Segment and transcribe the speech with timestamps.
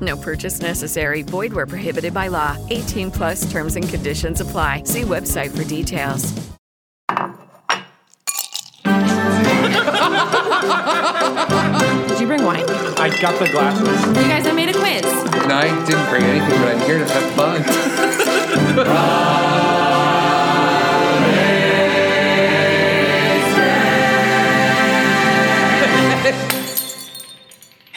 [0.00, 1.22] No purchase necessary.
[1.22, 2.56] Void where prohibited by law.
[2.70, 4.84] 18 plus terms and conditions apply.
[4.84, 6.28] See website for details.
[12.08, 12.64] Did you bring wine?
[12.98, 14.06] I got the glasses.
[14.06, 15.04] You guys, I made a quiz.
[15.04, 17.64] And I didn't bring anything, but I'm here to have fun.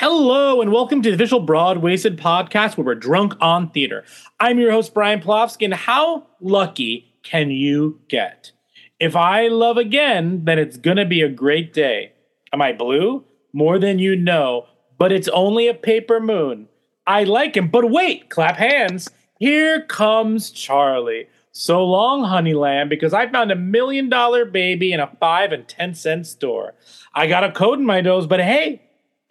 [0.03, 4.03] Hello, and welcome to the official Broadwasted podcast where we're drunk on theater.
[4.39, 8.52] I'm your host, Brian Plofsky, and how lucky can you get?
[8.99, 12.14] If I love again, then it's gonna be a great day.
[12.52, 13.26] Am I blue?
[13.53, 14.65] More than you know,
[14.98, 16.67] but it's only a paper moon.
[17.05, 19.08] I like him, but wait, clap hands.
[19.37, 21.27] Here comes Charlie.
[21.52, 25.67] So long, honey lamb, because I found a million dollar baby in a five and
[25.67, 26.73] ten cent store.
[27.14, 28.81] I got a code in my nose, but hey,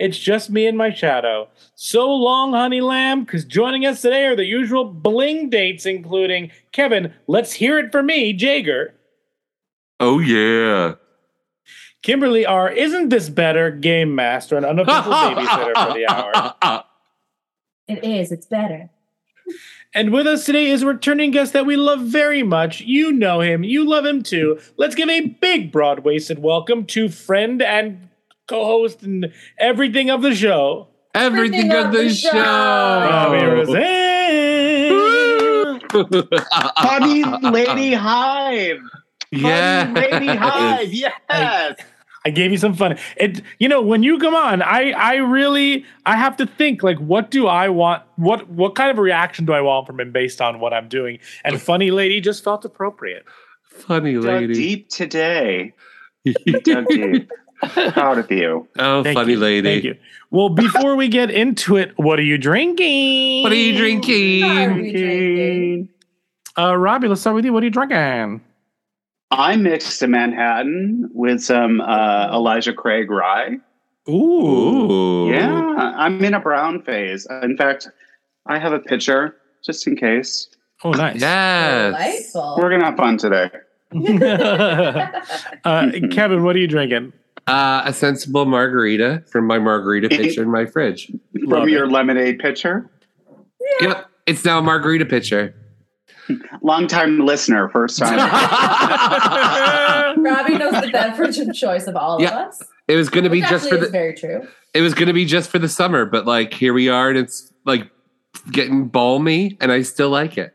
[0.01, 1.49] it's just me and my shadow.
[1.75, 7.13] So long, honey lamb, because joining us today are the usual bling dates, including Kevin,
[7.27, 8.95] let's hear it for me, Jager.
[10.01, 10.95] Oh, yeah.
[12.03, 12.71] Kimberly R.
[12.71, 13.71] Isn't this better?
[13.71, 16.85] Game master and unofficial babysitter for the hour.
[17.89, 18.31] It is.
[18.31, 18.89] It's better.
[19.93, 22.83] And with us today is a returning guest that we love very much.
[22.83, 23.65] You know him.
[23.65, 24.61] You love him too.
[24.77, 28.10] Let's give a big Broadwasted welcome to friend and
[28.51, 30.89] co-host and everything of the show.
[31.15, 32.31] Everything, of, the, show.
[32.33, 33.91] Robbie Rozelle.
[36.77, 38.81] Honey Lady Hive.
[39.33, 39.87] Yeah.
[39.87, 40.93] Honey Lady Hive.
[40.93, 41.81] Yes.
[42.25, 42.99] I gave you some fun.
[43.17, 46.99] It you know when you come on, I I really I have to think like
[46.99, 48.03] what do I want?
[48.17, 51.19] What what kind of reaction do I want from him based on what I'm doing?
[51.45, 53.25] And funny lady just felt appropriate.
[53.65, 54.47] Funny lady.
[54.49, 55.73] Dug deep today.
[56.63, 57.31] Dug deep.
[57.61, 58.69] Proud of you.
[58.79, 59.39] Oh, Thank funny you.
[59.39, 59.69] lady.
[59.69, 59.97] Thank you.
[60.31, 63.43] Well, before we get into it, what are you drinking?
[63.43, 64.43] What are you drinking?
[64.43, 65.89] What are we drinking?
[66.57, 67.53] Uh, Robbie, let's start with you.
[67.53, 68.41] What are you drinking?
[69.33, 73.59] I mixed a Manhattan with some uh, Elijah Craig rye.
[74.09, 75.31] Ooh.
[75.31, 77.27] Yeah, I'm in a brown phase.
[77.43, 77.89] In fact,
[78.47, 80.49] I have a pitcher just in case.
[80.83, 81.21] Oh, nice.
[81.21, 81.93] Yes.
[81.93, 82.57] Delightful.
[82.59, 83.51] We're gonna have fun today.
[85.65, 87.13] uh, Kevin, what are you drinking?
[87.47, 91.11] Uh, a sensible margarita from my margarita pitcher in my fridge.
[91.35, 91.73] Love From it.
[91.73, 92.89] your lemonade pitcher.
[93.81, 94.07] Yep.
[94.27, 95.55] It's now a margarita pitcher.
[96.63, 98.19] Long time listener, first time.
[100.23, 102.43] Robbie knows the beverage of choice of all Yeah.
[102.43, 102.63] of us.
[102.87, 103.91] It was going to be just actually for is the.
[103.91, 104.47] very true.
[104.75, 107.19] It was going to be just for the summer, but like here we are, and
[107.19, 107.91] it's like
[108.53, 110.55] getting balmy, and I still like it.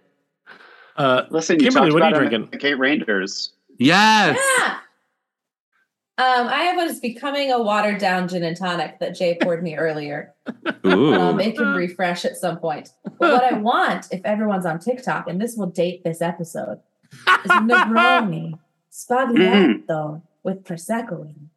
[0.95, 2.49] Uh, Listen, you Kimberly, talked what are you drinking?
[2.53, 3.51] at Kate Rangers.
[3.77, 4.39] Yes.
[4.59, 4.77] Yeah.
[6.17, 9.61] Um, I have what is becoming a watered down gin and tonic that Jay poured
[9.61, 10.33] me earlier.
[10.85, 11.13] Ooh.
[11.13, 12.91] Um, it can refresh at some point.
[13.19, 16.79] But what I want, if everyone's on TikTok, and this will date this episode,
[17.11, 17.19] is
[17.51, 18.57] a Negroni
[18.91, 21.49] Sbagliato with Prosecco in.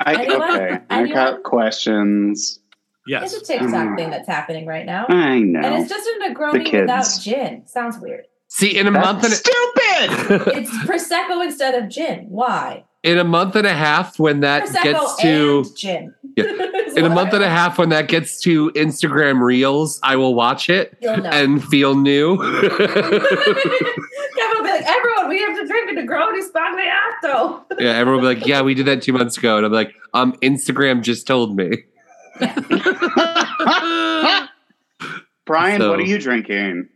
[0.00, 0.50] I, Anyone?
[0.56, 1.14] okay, I Anyone?
[1.14, 2.58] got questions.
[3.06, 3.32] yes.
[3.32, 3.96] It's a TikTok Mm.
[3.96, 5.06] thing that's happening right now.
[5.08, 5.60] I know.
[5.60, 7.66] And it's just a Negroni without gin.
[7.66, 8.26] Sounds weird.
[8.48, 9.56] See, in a month and stupid.
[10.56, 12.26] It's Prosecco instead of gin.
[12.30, 12.84] Why?
[13.02, 16.14] In a month and a half when that Prosecco gets to and gin.
[16.36, 16.44] Yeah.
[16.96, 20.68] in a month and a half when that gets to Instagram Reels, I will watch
[20.68, 22.36] it and feel new.
[22.70, 27.64] Kevin will be like, everyone, we have to drink a Negroni Sbagliato.
[27.78, 29.94] yeah, everyone will be like, "Yeah, we did that two months ago," and I'm like,
[30.12, 31.84] "Um, Instagram just told me."
[35.46, 36.88] Brian, So- what are you drinking?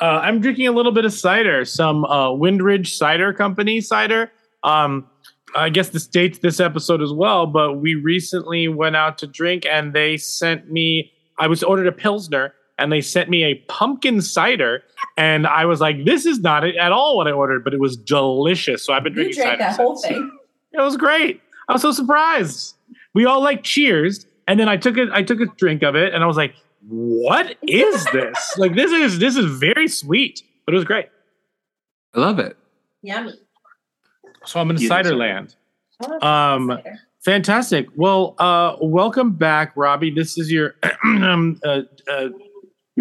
[0.00, 4.32] Uh, I'm drinking a little bit of cider, some uh, Windridge Cider Company cider.
[4.64, 5.06] Um,
[5.54, 9.66] I guess this dates this episode as well, but we recently went out to drink
[9.66, 14.20] and they sent me, I was ordered a Pilsner and they sent me a pumpkin
[14.22, 14.82] cider.
[15.16, 17.96] And I was like, this is not at all what I ordered, but it was
[17.96, 18.82] delicious.
[18.84, 19.70] So I've been You drinking drank cider.
[19.70, 20.30] that whole thing.
[20.74, 21.42] It was great.
[21.68, 22.76] I was so surprised.
[23.12, 24.26] We all like cheers.
[24.48, 26.54] And then I took it, I took a drink of it and I was like,
[26.88, 28.54] what is this?
[28.56, 31.10] like this is this is very sweet, but it was great.
[32.14, 32.56] I love it.
[33.02, 33.34] Yummy.
[34.44, 35.54] So I'm in You cider deserve land.
[36.02, 36.98] Oh, Um, cider.
[37.24, 37.86] Fantastic.
[37.94, 40.10] Well, uh, welcome back, Robbie.
[40.10, 40.74] This is your
[41.04, 42.28] um, uh, uh,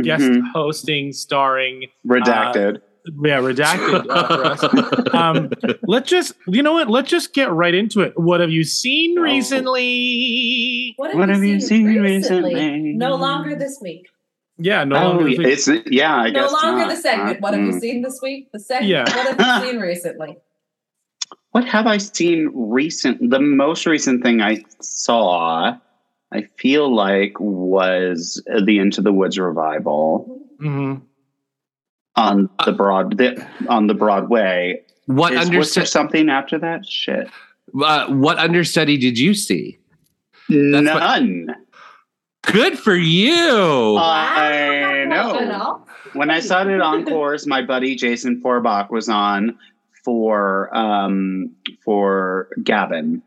[0.03, 0.41] guest Mhm.
[0.53, 2.81] hosting, starring, Redacted.
[3.23, 5.17] yeah, redacted uh.
[5.17, 5.49] Um,
[5.87, 6.87] let's just, you know what?
[6.89, 8.13] Let's just get right into it.
[8.15, 9.23] What have you seen Oh.
[9.23, 10.93] recently?
[10.97, 12.53] What have, What you, have you seen, seen recently?
[12.53, 12.93] recently?
[12.93, 14.07] No longer this week.
[14.59, 15.35] Yeah, no oh, longer.
[15.43, 16.15] this it's yeah.
[16.15, 16.89] I no guess longer not.
[16.89, 17.41] the segment.
[17.41, 17.79] What have you Mm.
[17.81, 18.51] seen this week?
[18.53, 18.89] The segment.
[18.91, 19.03] Yeah.
[19.15, 20.37] What have you seen recently?
[21.51, 23.29] What have I seen recent?
[23.29, 25.75] The most recent thing I saw,
[26.31, 31.01] I feel like, was the Into the Woods revival Mhm.
[32.15, 34.81] on the broad the, on the Broadway.
[35.07, 35.85] What Is, was there understudy?
[35.87, 36.85] something after that?
[36.85, 37.29] Shit,
[37.83, 39.77] Uh, what understudy did you see?
[40.49, 41.55] That's what- none.
[42.43, 43.97] Good for you.
[43.99, 45.39] I know.
[45.45, 45.85] know.
[46.13, 49.57] When I saw it at Encores, my buddy Jason Forbach was on
[50.03, 51.51] for um
[51.83, 53.21] for Gavin.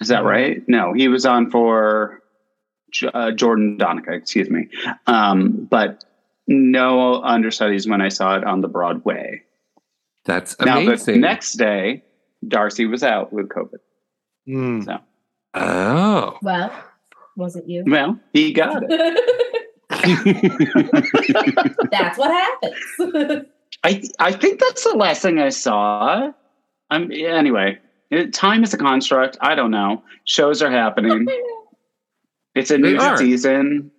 [0.00, 0.26] Is that Mhm.
[0.28, 0.68] right?
[0.68, 2.22] No, he was on for
[2.90, 4.12] J- uh, Jordan Donica.
[4.12, 4.68] Excuse me.
[5.06, 6.04] Um, but
[6.48, 9.42] no understudies when I saw it on the Broadway.
[10.24, 10.86] That's amazing.
[10.86, 12.04] Now the next day,
[12.46, 13.78] Darcy was out with COVID.
[14.48, 14.84] Mm.
[14.84, 14.98] So
[15.54, 16.38] oh.
[16.42, 16.72] Well,
[17.36, 17.84] was it you?
[17.86, 19.40] well, he got it.
[21.90, 23.46] That's what happens.
[23.84, 26.32] I I think that's the last thing I saw.
[26.90, 27.78] I'm anyway.
[28.10, 29.38] It, time is a construct.
[29.40, 30.02] I don't know.
[30.24, 31.26] Shows are happening.
[32.54, 33.16] It's a They new are.
[33.16, 33.90] season.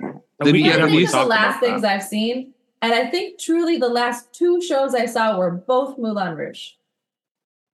[0.00, 1.94] And Then we you can have I think new the last things that.
[1.94, 6.34] I've seen, and I think truly the last two shows I saw were both Moulin
[6.34, 6.70] Rouge,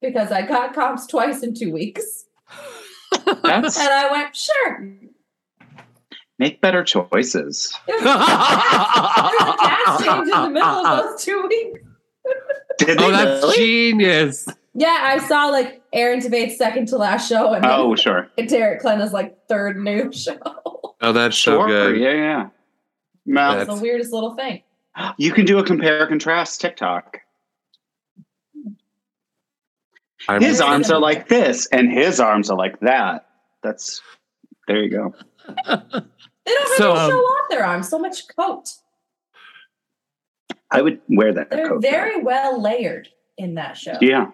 [0.02, 2.26] because I got comps twice in two weeks,
[3.26, 4.94] and I went sure.
[6.42, 7.72] Make better choices.
[7.86, 11.80] There was, a cast change in the middle of those two weeks.
[12.78, 13.56] Did oh, that's really?
[13.56, 14.48] genius.
[14.74, 18.28] Yeah, I saw like Aaron Tveit's second to last show, and Oh, sure.
[18.36, 20.36] then Derek Klena's like third new show.
[21.00, 21.68] Oh, that's so Sure.
[21.68, 22.00] good.
[22.00, 22.48] Yeah, yeah.
[23.24, 24.62] Well, It's the weirdest little thing.
[25.18, 27.18] you can do a compare contrast TikTok.
[30.28, 33.26] I'm, His Very arms are like this, and his arms are like that.
[33.62, 34.00] That's
[34.66, 35.14] there you go.
[36.44, 37.88] They don't really So, um, show off their arms.
[37.88, 38.70] So much coat.
[40.70, 41.82] I would wear that They're coat.
[41.82, 41.90] though.
[41.90, 43.96] very well layered in that show.
[44.00, 44.30] Yeah.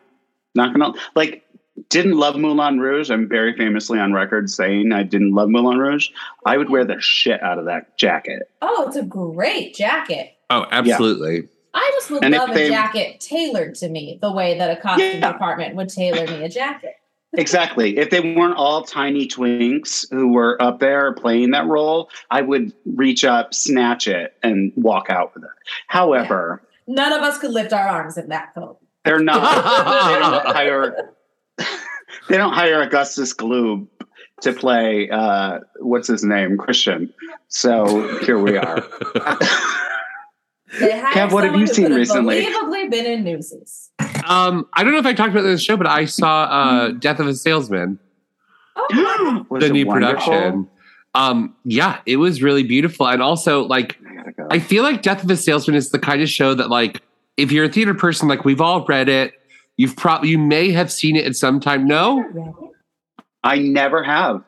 [0.55, 1.45] Not gonna like
[1.91, 3.11] didn't love Moulin Rouge.
[3.11, 6.09] I'm very famously on record saying I didn't love Moulin Rouge.
[6.45, 8.51] I would wear the shit out of that jacket.
[8.63, 10.35] Oh, it's a great jacket.
[10.51, 11.49] oh, absolutely.
[11.75, 14.81] I just would And love a they- jacket tailored to me the way that a
[14.81, 15.33] costume Yeah.
[15.33, 16.95] department would tailor me a jacket.
[17.35, 17.99] Exactly.
[17.99, 22.73] If they weren't all tiny twinks who were up there playing that role, I would
[22.87, 25.51] reach up, snatch it, and walk out with it.
[25.89, 28.79] However, None of us could lift our arms in that coat.
[29.05, 29.43] they're not.
[30.13, 31.11] they don't hire.
[32.31, 33.87] they don't hire Augustus Gloop
[34.41, 35.11] to play.
[35.11, 36.57] Uh, what's his name?
[36.57, 37.13] Christian.
[37.49, 38.81] So here we are.
[40.73, 42.43] Kev, what have you seen recently?
[42.43, 43.88] Believably been in Newsies.
[44.27, 47.21] Um, I don't know if I talked about this show, but I saw uh, Death
[47.21, 47.99] of a Salesman,
[48.77, 50.15] Oh, the new wonderful?
[50.33, 50.69] production.
[51.15, 54.47] Um, yeah, it was really beautiful, and also like I go.
[54.51, 57.03] I feel like Death of a Salesman is the kind of show that like
[57.37, 59.35] if you're a theater person, like we've all read it.
[59.77, 61.87] You've probably you may have seen it at some time.
[61.87, 62.73] No,
[63.45, 64.43] I never have.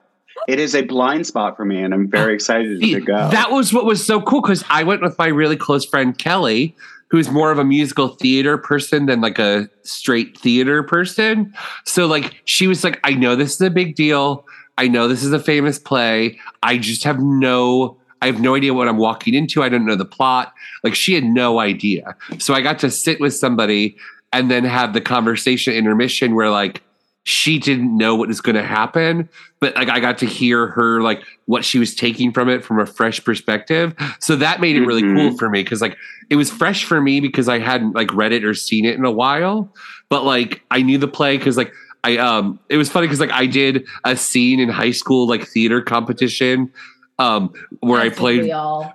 [0.48, 3.30] It is a blind spot for me, and I'm very excited See, to go.
[3.30, 6.74] That was what was so cool because I went with my really close friend Kelly,
[7.10, 11.52] who's more of a musical theater person than like a straight theater person.
[11.84, 14.46] So like she was like, I know this is a big deal.
[14.78, 16.38] I know this is a famous play.
[16.62, 19.62] I just have no I have no idea what I'm walking into.
[19.62, 20.52] I don't know the plot.
[20.84, 22.14] Like she had no idea.
[22.38, 23.96] So I got to sit with somebody
[24.32, 26.82] and then have the conversation intermission where like
[27.24, 29.28] she didn't know what was going to happen
[29.60, 32.78] but like i got to hear her like what she was taking from it from
[32.80, 35.14] a fresh perspective so that made it really Mhm.
[35.30, 35.96] cool for me because like
[36.30, 39.04] it was fresh for me because i hadn't like read it or seen it in
[39.04, 39.72] a while
[40.08, 41.72] but like i knew the play because like
[42.04, 45.46] i um it was funny because like i did a scene in high school like
[45.46, 46.72] theater competition
[47.18, 48.52] um where i That's what played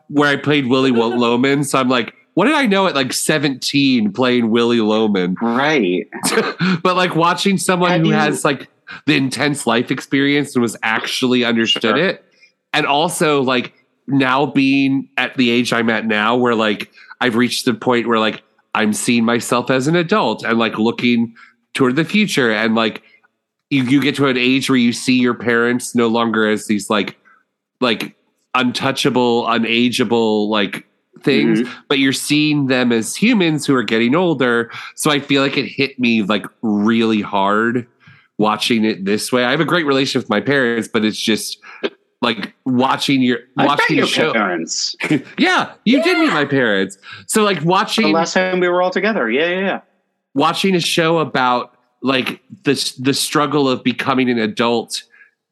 [0.10, 1.64] where I played Willy Wo- Loman.
[1.64, 5.36] So I'm like, what did I know at like 17 playing Willy Loman?
[5.42, 6.08] Right.
[6.84, 8.70] but like watching someone Have who you- has like
[9.08, 11.98] the intense life experience and was actually understood Sure.
[11.98, 12.24] it.
[12.72, 13.74] And also like
[14.08, 18.20] now being at the age I'm at now where like I've reached the point where
[18.20, 18.44] like
[18.76, 21.34] I'm seeing myself as an adult and like looking
[21.74, 23.02] toward the future and like
[23.72, 26.90] you, you get to an age where you see your parents no longer as these
[26.90, 27.18] like
[27.82, 28.16] like
[28.54, 30.86] untouchable, unageable like
[31.24, 31.70] things, Mhm.
[31.88, 34.70] but you're seeing them as humans who are getting older.
[34.96, 37.88] So I feel like it hit me like really hard
[38.38, 39.46] watching it this way.
[39.46, 41.58] I have a great relationship with my parents, but it's just
[42.22, 44.34] like watching your I watching your show.
[44.34, 44.96] parents
[45.38, 46.98] yeah, you did meet my parents.
[47.28, 49.30] So like watching the last time we were all together.
[49.30, 49.80] Yeah, yeah, yeah.
[50.34, 55.04] watching a show about like the the struggle of becoming an adult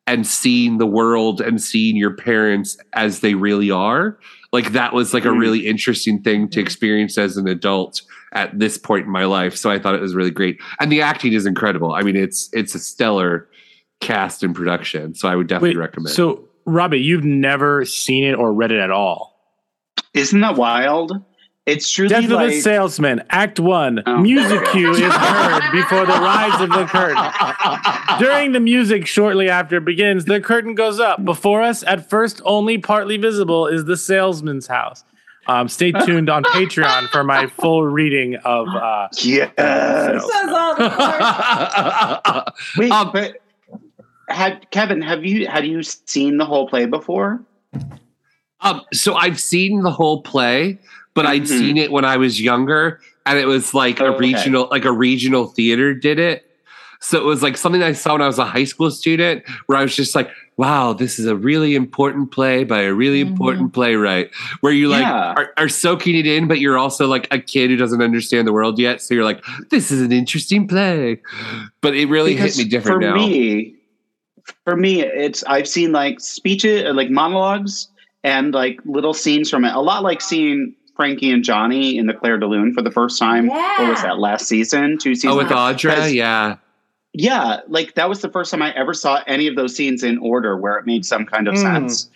[0.05, 4.17] and seeing the world and seeing your parents as they really are
[4.53, 5.39] like that was like a Mm.
[5.39, 8.01] really interesting thing to experience as an adult
[8.33, 11.01] at this point in my life so i thought it was really great and the
[11.01, 13.47] acting is incredible i mean it's it's a stellar
[13.99, 18.53] cast and production so i would definitely recommend So, Robbie, you've never seen it or
[18.53, 19.35] read it at all.
[20.13, 21.11] Isn't that wild?
[21.65, 24.03] It's truly Death of like the Salesman, Act One.
[24.05, 24.17] Oh.
[24.17, 28.19] music cue is heard before the rise of the curtain.
[28.19, 31.23] During the music, shortly after it begins, the curtain goes up.
[31.23, 35.05] Before us, at first only partly visible, is the salesman's house.
[35.47, 38.67] Um, stay tuned on Patreon for my full reading of.
[38.67, 39.51] Uh, yes.
[39.57, 40.89] Says all the
[42.35, 42.61] parts.
[42.77, 43.37] Wait, Um, but
[44.27, 47.41] had Kevin, have you had you seen the whole play before?
[48.59, 50.79] Um, so I've seen the whole play,
[51.13, 51.47] but I'd Mhm.
[51.59, 54.17] seen it when I was younger, and it was like a Okay.
[54.19, 56.45] regional, like a regional theater did it.
[56.99, 59.77] So it was like something I saw when I was a high school student, where
[59.77, 63.27] I was just like, "Wow, this is a really important play by a really Mhm.
[63.27, 64.29] important playwright."
[64.61, 65.33] Where you like Yeah.
[65.35, 68.53] are, are soaking it in, but you're also like a kid who doesn't understand the
[68.53, 69.01] world yet.
[69.01, 71.19] So you're like, "This is an interesting play,"
[71.81, 73.15] but it really Because hit me different for now.
[73.15, 73.75] me.
[74.63, 77.89] For me, it's I've seen like speeches, like monologues,
[78.23, 79.75] and like little scenes from it.
[79.75, 83.17] A lot like seeing Frankie and Johnny in the Clair de Lune for the first
[83.19, 83.47] time.
[83.47, 84.97] What was that last season?
[84.99, 85.33] Two seasons.
[85.33, 86.57] oh, with Audra, 'Cause- yeah.
[87.15, 90.17] Yeah, like that was the first time I ever saw any of those scenes in
[90.17, 91.61] order where it made some kind of Hmm.
[91.61, 92.09] sense.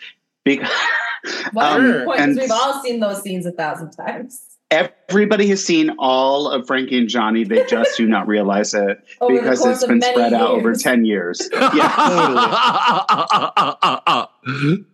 [0.44, 0.70] Because
[1.54, 4.42] Well, um, point and we've all seen those scenes a thousand times.
[4.72, 7.44] everybody has seen all of Frankie and Johnny.
[7.44, 11.48] They just do not realize it because it's been many spread out over 10 years.
[11.74, 11.88] Yeah.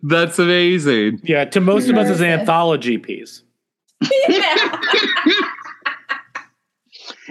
[0.02, 1.20] That's amazing.
[1.22, 3.42] yeah, to most of us, it's an anthology piece.
[4.00, 4.76] Yeah.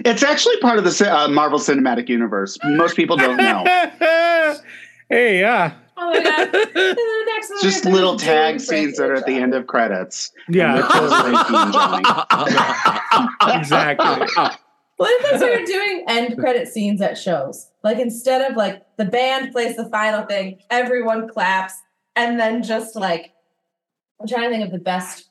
[0.04, 2.58] It's actually part of the uh, Marvel Cinematic Universe.
[2.64, 3.64] Most people don't know.
[5.08, 5.74] hey, yeah.
[5.96, 6.52] Oh my god.
[6.52, 10.32] The next one Just little tag scenes that are at the end of credits.
[10.48, 13.58] Yeah, And they're just Frankie and Johnny.
[13.58, 14.26] exactly.
[14.96, 17.70] What if we started doing end credit scenes at shows?
[17.82, 21.74] Like instead of like the band plays the final thing, everyone claps,
[22.16, 23.32] and then just like
[24.20, 25.30] I'm trying to think of the best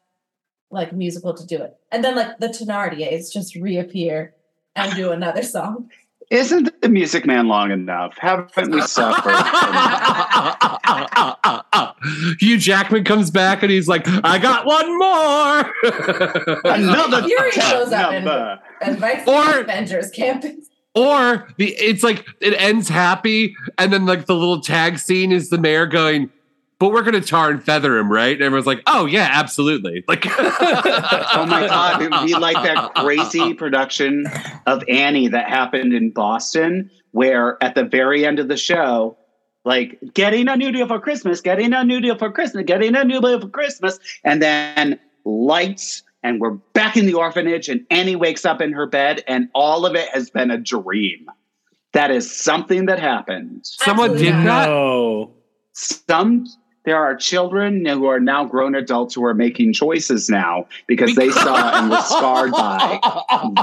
[0.73, 1.75] like musical to do it.
[1.91, 4.33] And then like the Thenardiers just reappear
[4.75, 5.89] and do another song.
[6.29, 8.17] Isn't the Music Man long enough?
[8.17, 9.31] Haven't we suffered?
[12.39, 15.73] Hugh Jackman comes back and he's like, I got one more.
[16.73, 18.59] Another Fury shows up and number.
[18.85, 20.69] invites Or- Avengers campus.
[20.95, 25.49] or the it's like it ends happy, and then like the little tag scene is
[25.49, 26.29] the mayor going,
[26.83, 28.33] But we're gonna tar and feather him, right?
[28.33, 30.03] And everyone's like, Oh yeah, absolutely.
[30.05, 34.25] Like Oh my god, it would be like that crazy production
[34.65, 39.17] of Annie that happened in Boston, where at the very end of the show,
[39.63, 43.05] like getting a new deal for Christmas, getting a new deal for Christmas, getting a
[43.05, 48.17] new deal for Christmas, and then lights, and we're back in the orphanage, and Annie
[48.17, 51.27] wakes up in her bed, and all of it has been a dream.
[51.93, 53.61] That is something that happened.
[53.63, 54.43] Someone did not.
[54.43, 54.65] that.
[54.67, 55.31] No.
[55.71, 56.45] Some
[56.85, 61.29] there are children who are now grown adults who are making choices now because they
[61.29, 62.99] saw and were scarred by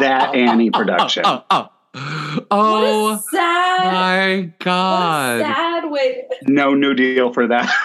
[0.00, 1.22] that Annie production.
[1.26, 2.36] Oh, oh, oh.
[2.40, 5.40] what a oh sad, my what a god.
[5.40, 6.24] sad way.
[6.46, 7.70] No new deal for that.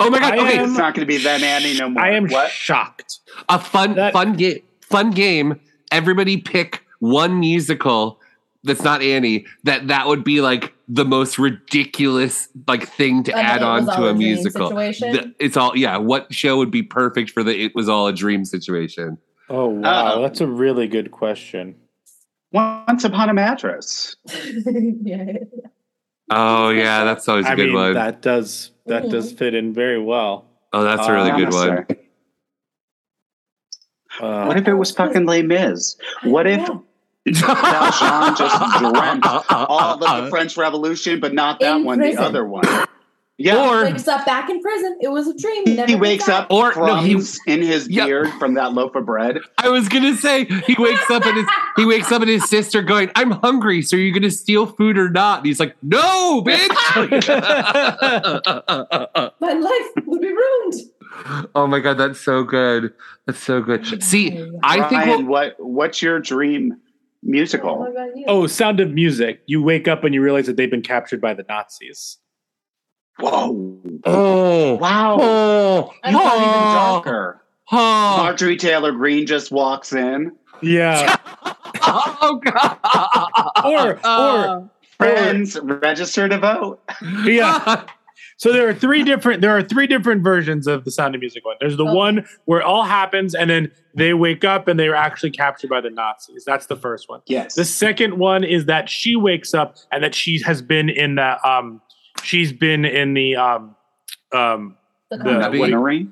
[0.00, 0.32] Oh my god.
[0.32, 2.02] I Okay, am- it's not going to be that Annie no more.
[2.02, 2.50] I am what?
[2.50, 3.18] shocked.
[3.50, 5.60] a fun That- fun game fun game
[5.92, 8.18] everybody pick one musical
[8.66, 13.46] that's not Annie, that that would be like the most ridiculous like thing to And
[13.46, 14.68] add on to a a musical.
[14.70, 15.96] The- it's all yeah.
[15.96, 19.18] What show would be perfect for the it was all a dream situation?
[19.48, 21.76] Oh wow, Uh, that's a really good question.
[22.52, 24.16] Once upon a mattress.
[24.66, 25.32] yeah.
[26.30, 27.94] Oh yeah, that's always a I good mean, one.
[27.94, 29.10] that does that Mhm.
[29.10, 30.46] does fit in very well.
[30.72, 31.86] oh, that's a really Uh, good one.
[34.20, 35.96] Uh, What if it was fucking Les Mis?
[36.24, 36.66] What if
[37.26, 41.84] Valjean just dreamt uh, uh, uh, all of the French Revolution, but not that In
[41.84, 42.22] one, prison.
[42.22, 42.64] the other one?
[43.38, 43.68] Yeah.
[43.68, 44.96] Or wakes up back in prison.
[45.02, 45.64] It was a dream.
[45.66, 48.06] He, never he wakes up Or- no, he- crumbs in his Yeah.
[48.06, 49.40] beard from that loaf of bread.
[49.58, 52.80] I was gonna say he wakes up and his he wakes up and his sister
[52.80, 56.42] going, "I'm hungry, so are you gonna steal food or not?" And he's like, "No,
[56.46, 56.66] bitch."
[59.40, 60.74] My life would be ruined.
[61.54, 62.94] oh my god, that's so good.
[63.26, 64.02] That's so good.
[64.02, 66.78] See, I think Ryan, we'll, what what's your dream
[67.22, 67.78] musical?
[67.78, 68.24] What about you?
[68.28, 69.40] oh, Sound of Music.
[69.46, 72.18] You wake up and you realize that they've been captured by the Nazis.
[73.18, 73.80] Whoa!
[74.04, 75.16] oh Wow!
[75.20, 76.36] oh I You know.
[76.36, 77.42] even oh, darker.
[77.72, 80.32] oh, Marjorie Taylor Greene just walks in.
[80.62, 81.16] Yeah.
[81.82, 82.78] oh god.
[83.64, 84.62] or or uh,
[84.98, 86.82] Friends, register to vote.
[87.24, 87.84] yeah.
[88.38, 91.44] So there are three different there are three different versions of the Sound of Music
[91.44, 91.56] one.
[91.60, 91.94] There's the Okay.
[91.94, 95.70] one where it all happens and then they wake up and they are actually captured
[95.70, 96.44] by the Nazis.
[96.44, 97.20] That's the first one.
[97.26, 97.54] Yes.
[97.54, 101.48] The second one is that she wakes up and that she has been in the
[101.48, 101.80] um
[102.22, 103.74] she's been in the um
[104.34, 104.76] um
[105.10, 105.40] The the Nunnery?
[105.40, 106.08] what do you- nunnery.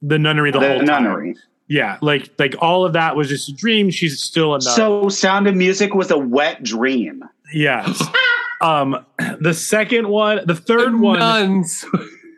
[0.00, 0.86] the nunnery the, The, whole time.
[1.04, 1.36] nunnery.
[1.68, 3.90] Yeah, like like all of that was just a dream.
[3.90, 4.60] She's still a nun.
[4.60, 7.22] So, Sound of Music was a wet dream.
[7.52, 8.02] yes.
[8.60, 9.04] um
[9.40, 11.84] the second one, the third one Nuns.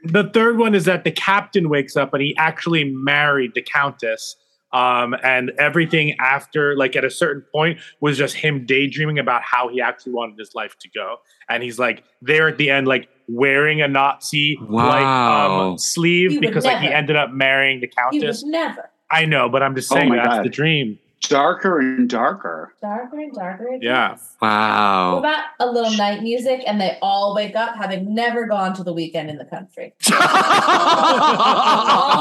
[0.05, 4.37] the third one is that the captain wakes up and he actually married the countess
[4.73, 9.69] um, and everything after like at a certain point was just him daydreaming about how
[9.69, 11.17] he actually wanted his life to go
[11.49, 15.71] and he's like there at the end like wearing a nazi like Wow.
[15.71, 18.91] um, sleeve He would because like he ended up marrying the He countess would never.
[19.11, 20.45] i know but i'm just Oh saying my that's God.
[20.45, 22.73] the dream Darker and darker.
[22.81, 23.79] Darker and darker.
[23.81, 24.11] Yeah.
[24.11, 24.35] gets.
[24.39, 25.19] What Wow.
[25.19, 28.93] about a little night music and they all wake up having never gone to the
[28.93, 29.95] weekend in the country?
[30.13, 30.19] All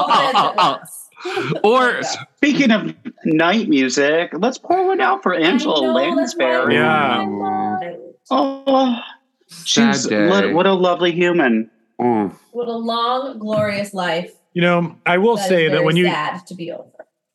[0.08, 1.10] friends at once.
[1.64, 2.02] or
[2.38, 2.94] Speaking of
[3.26, 6.76] night music, let's pour one out for Angela I know, that's Lansbury.
[6.76, 7.96] Yeah.
[8.32, 9.00] Oh,
[9.64, 10.28] she's day.
[10.30, 11.70] what, what a lovely human.
[12.00, 12.36] Mm.
[12.52, 14.34] What a long, glorious life.
[14.54, 16.90] you know i will That is say that when you sad to be over.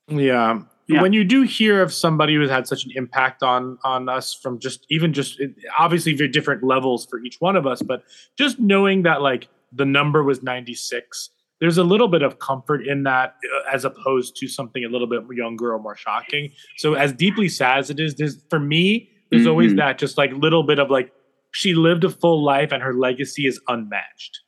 [0.09, 0.61] Yeah.
[0.95, 1.03] Yeah.
[1.03, 4.59] When you do hear of somebody who's had such an impact on on us from
[4.59, 5.41] just even just
[5.79, 8.03] obviously very different levels for each one of us, but
[8.39, 13.03] just knowing that like the number was 96, there's a little bit of comfort in
[13.05, 16.51] that uh, as opposed to something a little bit younger or more shocking.
[16.79, 19.77] So as deeply sad as it is, there's for me, there's always Mhm.
[19.77, 21.13] that just like little bit of like
[21.53, 24.41] she lived a full life and her legacy is unmatched.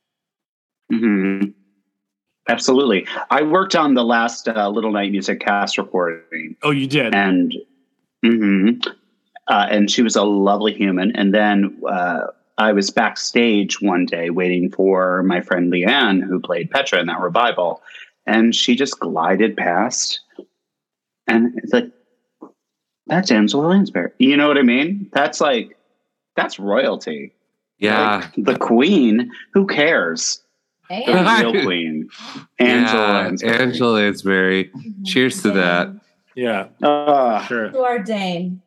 [0.91, 1.41] hmm
[2.49, 3.07] Absolutely.
[3.29, 7.15] I worked on the last uh, Little Night Music cast recording, Oh, you did.
[7.15, 7.55] and
[8.23, 8.85] mhm.
[9.47, 11.15] uh, and she was a lovely human.
[11.15, 12.27] And then uh,
[12.57, 17.21] I was backstage one day waiting for my friend Leanne, who played Petra in that
[17.21, 17.81] revival,
[18.25, 20.19] and she just glided past,
[21.27, 21.89] and it's like,
[23.07, 24.11] that's Angela Lansbury.
[24.19, 25.09] You know what I mean?
[25.13, 25.77] That's like,
[26.35, 27.33] that's royalty.
[27.79, 28.29] Yeah.
[28.37, 29.31] Like, the queen.
[29.53, 30.41] Who cares?
[30.89, 32.09] And The real queen,
[32.59, 33.57] Angela Yeah, Lansbury.
[33.57, 34.71] Angela Lansbury.
[35.05, 35.89] Cheers to that.
[36.35, 37.69] Yeah, Ah, sure.
[37.69, 38.61] To our Dane.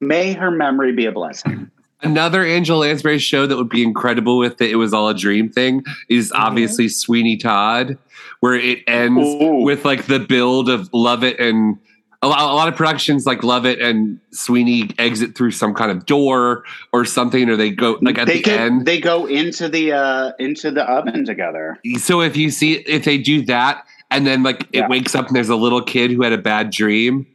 [0.00, 1.70] may her memory be a blessing.
[2.02, 5.48] Another Angela Lansbury show that would be incredible with the It Was All a Dream
[5.48, 7.96] thing is obviously Sweeney Todd,
[8.40, 9.62] where it ends Ooh.
[9.62, 11.78] with like the build of Lovett and
[12.24, 16.06] a lot, a lot of productions like Lovett and Sweeney exit through some kind of
[16.06, 18.86] door or something, or they go like at they the get, end.
[18.86, 21.78] they go into the uh into the oven together.
[21.98, 24.88] so if you see if they do that and then like it Yeah.
[24.88, 27.26] wakes up and there's a little kid who had a bad dream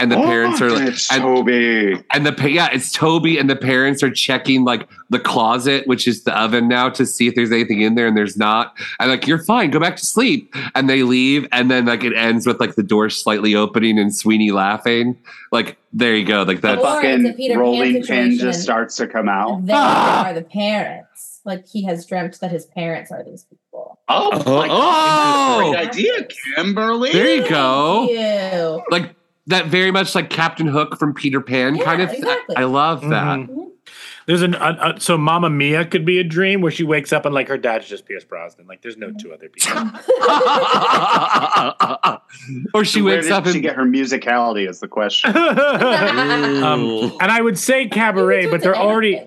[0.00, 2.02] and the parents are like it's and, Toby.
[2.12, 6.24] and the yeah it's toby and the parents are checking like the closet which is
[6.24, 9.26] the oven now to see if there's anything in there and there's not and like
[9.26, 12.58] you're fine go back to sleep and they leave and then like it ends with
[12.58, 15.16] like the door slightly opening and sweeney laughing
[15.52, 19.06] like there you go like that Or it's a fucking rolling pin just starts to
[19.08, 19.66] come out.
[19.66, 20.26] They Ah!
[20.28, 21.40] are the parents.
[21.44, 23.98] Like he has dreamt that his parents are these people.
[24.08, 25.70] Oh, Oh, God, oh.
[25.72, 27.10] great idea, Kimberly.
[27.12, 28.82] there you go Thank you.
[28.90, 29.14] like
[29.46, 32.56] that very much like captain hook from peter pan Yeah, kind of exactly.
[32.56, 33.66] i love that Mhm.
[34.26, 37.24] There's an a, a, so Mamma Mia could be a dream where she wakes up
[37.24, 38.68] and like her dad's just Pierce Brosnan.
[38.68, 39.72] Like there's no two other people.
[42.74, 45.30] or she Where wakes did up she and get her musicality is the question.
[45.36, 49.20] um, and I would say cabaret, but there already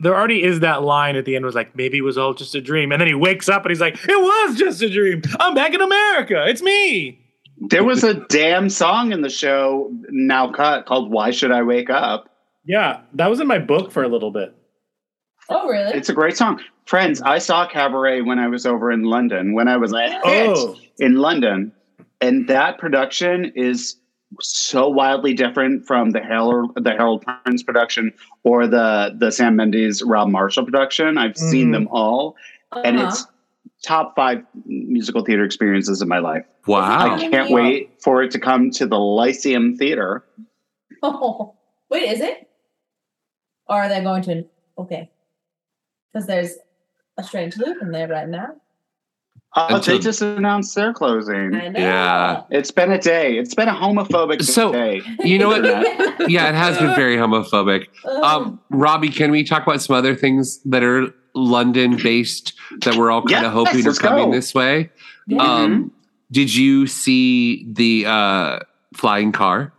[0.00, 2.54] there already is that line at the end was like maybe it was all just
[2.54, 5.22] a dream, and then he wakes up and he's like it was just a dream.
[5.38, 6.44] I'm back in America.
[6.48, 7.18] It's me.
[7.60, 11.90] There was a damn song in the show now cut called "Why Should I Wake
[11.90, 12.30] Up."
[12.64, 14.54] Yeah, that was in my book for a little bit.
[15.48, 15.92] Oh, really?
[15.94, 16.60] It's a great song.
[16.86, 20.48] Friends, I saw Cabaret when I was over in London, when I was a hit
[20.56, 20.76] Oh.
[20.98, 21.72] in London.
[22.20, 23.96] And that production is
[24.40, 28.12] so wildly different from the Harold, the Harold Prince production
[28.44, 31.18] or the, the Sam Mendes, Rob Marshall production.
[31.18, 31.72] I've seen Mhm.
[31.72, 32.36] them all,
[32.84, 33.08] and Uh-huh.
[33.08, 33.26] it's
[33.84, 36.44] top five musical theater experiences of my life.
[36.66, 37.14] wow.
[37.14, 40.24] I can't wait for it to come to the Lyceum Theater.
[41.02, 41.54] Oh,
[41.90, 42.48] wait, is it?
[43.68, 44.44] Or are they going to?
[44.78, 45.10] Okay,
[46.12, 46.56] because there's
[47.18, 48.54] a strange loop in there right now.
[49.54, 51.52] Uh, Until- they just announced their closing.
[51.74, 52.44] Yeah.
[52.50, 53.36] It's been a day.
[53.36, 55.02] It's been a homophobic So, day.
[55.24, 55.64] You know what?
[56.30, 57.86] Yeah, it has been very homophobic.
[58.06, 63.10] Um, Robbie, can we talk about some other things that are London based that we're
[63.10, 64.32] all kind Yes, of hoping are coming go.
[64.32, 64.90] this way?
[65.26, 65.42] Yeah.
[65.42, 65.92] Um,
[66.32, 68.58] did you see the uh,
[68.94, 69.72] flying car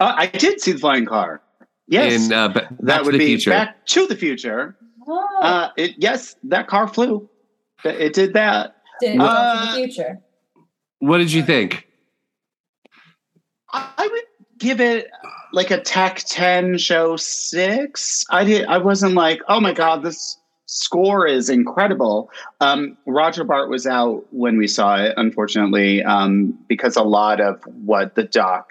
[0.00, 1.40] Uh, I did see the flying car.
[1.86, 3.50] Yes, in uh, Ba- Back that to would the be Future?
[3.50, 4.76] Back to the Future.
[5.06, 7.28] Oh, Uh, it, yes, that car flew.
[7.84, 8.76] It it did that.
[9.00, 10.18] did it go to uh, the future?
[11.00, 11.86] what did you think?
[13.72, 14.24] I I would
[14.58, 15.08] give it
[15.54, 18.24] like a Tech Ten show six.
[18.30, 18.66] I did.
[18.66, 20.36] I wasn't like, oh my god, this
[20.66, 22.30] score is incredible.
[22.60, 27.62] Um, Roger Bart was out when we saw it, unfortunately, um, because a lot of
[27.84, 28.70] what the doc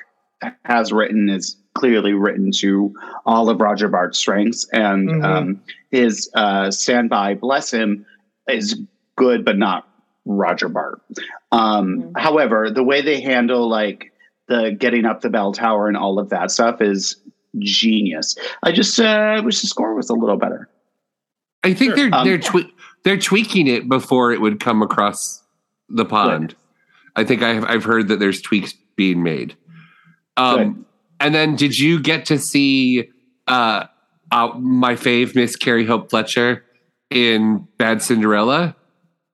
[0.66, 2.94] has written is clearly written to
[3.26, 5.24] all of Roger Bart's strengths, and Mhm.
[5.24, 8.06] um, his uh, standby, bless him,
[8.48, 8.80] is
[9.16, 9.88] good, but not
[10.26, 11.02] Roger Bart.
[11.52, 12.20] Um, Mhm.
[12.20, 14.12] However, the way they handle like
[14.48, 17.16] the getting up the bell tower and all of that stuff is
[17.60, 18.36] genius.
[18.64, 20.70] I just uh, wish the score was a little better.
[21.64, 22.72] I think they're Um, they're twe-
[23.04, 25.42] they're tweaking it before it would come across
[25.90, 26.56] the pond.
[27.16, 29.56] I think I've I've heard that there's tweaks being made.
[30.36, 30.86] Um,
[31.20, 33.10] and then did you get to see
[33.48, 33.86] uh,
[34.32, 36.64] uh, my fave Miss Carrie Hope Fletcher
[37.10, 38.76] in Bad Cinderella?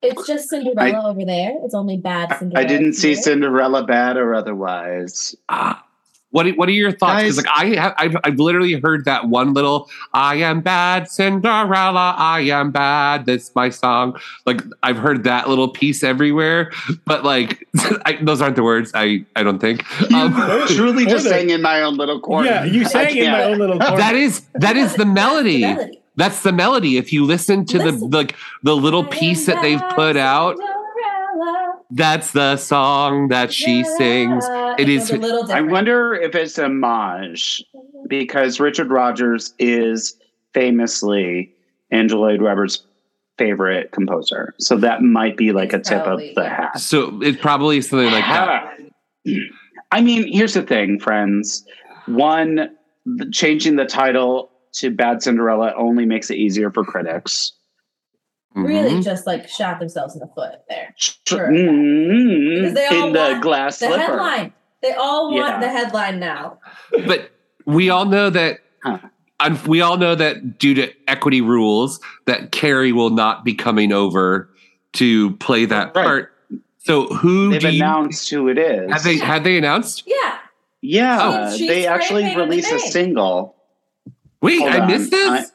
[0.02, 1.54] It's just Cinderella over there.
[1.64, 2.66] It's only bad Cinderella.
[2.66, 3.18] I didn't see here.
[3.22, 5.36] Cinderella bad or otherwise.
[5.50, 5.84] Ah,
[6.32, 7.24] what are- what are your thoughts?
[7.24, 12.16] Because like I have, I've, I've literally heard that one little "I am bad Cinderella,
[12.18, 14.16] I am bad." That's my song.
[14.46, 16.72] Like I've heard that little piece everywhere,
[17.06, 17.68] but like
[18.06, 18.92] I, those aren't the words.
[18.94, 19.84] I I don't think.
[20.14, 20.34] Um,
[20.68, 22.48] Truly just Or the- sang in my own little corner.
[22.48, 23.98] Yeah, you sang in my own little corner.
[23.98, 25.62] that is that is the melody.
[25.62, 25.96] melody.
[26.16, 26.98] That's the melody.
[26.98, 28.10] If you listen to Listen.
[28.10, 30.58] the like the little piece that they've put out,
[31.92, 34.46] that's the song that she sings.
[34.48, 37.64] Yeah, It was is- I wonder if it's a homage
[38.08, 40.16] because Richard Rodgers is
[40.54, 41.52] famously
[41.92, 42.84] Angela Lloyd Webber's
[43.38, 44.54] favorite composer.
[44.60, 46.80] So that might be like a tip probably, of the hat.
[46.80, 48.78] So it's probably something like that.
[49.92, 51.66] I mean, here's the thing, friends.
[52.06, 52.76] One,
[53.32, 57.54] changing the title to Bad Cinderella only makes it easier for critics.
[58.56, 59.04] really Mhm.
[59.04, 60.94] just like shot themselves in the foot there.
[60.98, 61.48] Sure.
[61.50, 64.02] Mm, Because they all in the want glass The slipper.
[64.02, 64.54] headline.
[64.82, 65.60] They all want Yeah.
[65.60, 66.58] the headline now.
[67.06, 67.30] but
[67.68, 68.98] we all know that Huh.
[69.68, 74.50] we all know that due to equity rules that Carrie will not be coming over
[74.94, 76.04] to play that Right.
[76.06, 76.34] part.
[76.80, 78.92] So who They've do you announced who it is.
[78.92, 80.04] have they have they announced?
[80.08, 80.38] Yeah.
[80.82, 83.56] Yeah, She- she they actually painted released a single.
[84.42, 84.88] Wait, Hold I on.
[84.88, 85.30] missed this.
[85.30, 85.46] I-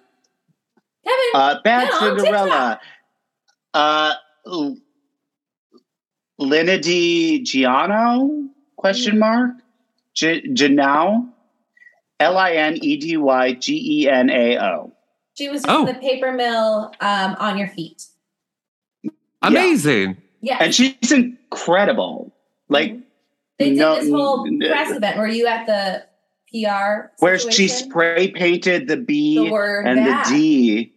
[1.06, 2.80] Kevin, Uh, Bad Yeah, on Cinderella.
[3.74, 4.14] Uh,
[4.46, 4.76] L-
[6.38, 8.48] Lina Di Giano?
[8.76, 9.52] Question mark.
[10.14, 11.28] G- Janao.
[12.20, 14.92] L I N E D Y G E N A O.
[15.36, 15.80] she was Oh.
[15.80, 18.04] in the paper mill um, on your feet.
[19.42, 20.16] Amazing.
[20.40, 20.58] Yeah.
[20.60, 22.32] And she's incredible.
[22.68, 22.96] Like
[23.58, 25.18] they did no- this whole press event.
[25.18, 26.06] Were you at the
[26.54, 27.10] PR?
[27.18, 30.26] where she spray painted the B The and bad.
[30.26, 30.92] the D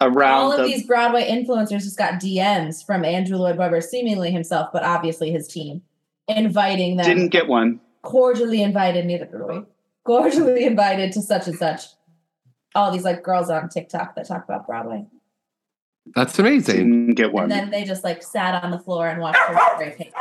[0.00, 4.30] around All of the these Broadway influencers just got DMs from Andrew Lloyd Webber, seemingly
[4.30, 5.82] himself, but obviously his team,
[6.28, 7.06] inviting them.
[7.06, 7.80] didn't get one.
[8.02, 9.62] cordially invited, neither did we.
[10.04, 11.82] Cordially invited to such and such.
[12.74, 15.06] All these like girls on TikTok that talk about Broadway.
[16.14, 16.76] That's amazing.
[16.76, 17.44] Didn't get one.
[17.44, 20.12] And then they just like sat on the floor and watched her spray paint.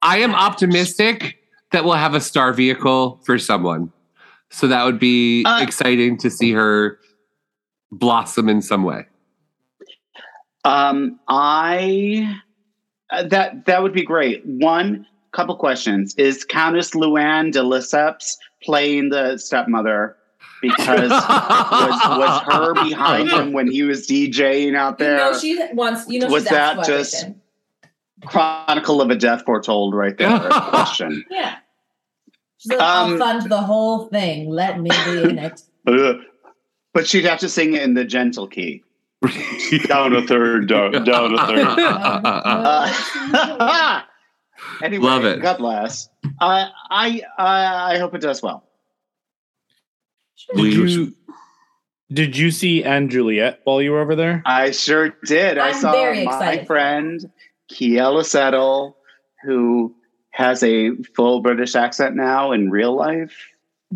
[0.00, 1.38] I am optimistic
[1.72, 3.92] that we'll have a star vehicle for someone.
[4.50, 6.98] So that would be Uh, exciting to see her
[7.90, 9.06] blossom in some way?
[10.64, 12.38] Um, I
[13.10, 14.44] uh, that that would be great.
[14.46, 20.16] One couple questions: Is Countess Luann de Lesseps playing the stepmother?
[20.60, 25.16] Because was, was her behind him when he was DJing out You there?
[25.16, 26.08] know she wants.
[26.08, 27.41] You know was she's that just everything.
[28.26, 30.38] Chronicle of a Death Foretold right there?
[30.50, 31.24] question.
[31.30, 31.56] Yeah.
[32.58, 34.48] She's like, I'll Um, fund the whole thing.
[34.48, 35.62] Let me be in it.
[36.94, 38.82] But she'd have to sing it in the gentle key.
[39.86, 41.66] down a third, down, down a third.
[43.34, 44.02] Uh,
[44.82, 45.40] anyway, Love it.
[45.40, 46.08] God bless.
[46.40, 48.64] Uh, I, I I hope it does well.
[50.54, 51.14] Did you
[52.12, 54.42] did you see & Juliet while you were over there?
[54.44, 55.56] I sure did.
[55.56, 56.66] I I'm saw very my excited.
[56.66, 57.30] friend
[57.70, 58.96] Keala Settle,
[59.42, 59.94] who
[60.30, 63.34] has a full British accent now in real life.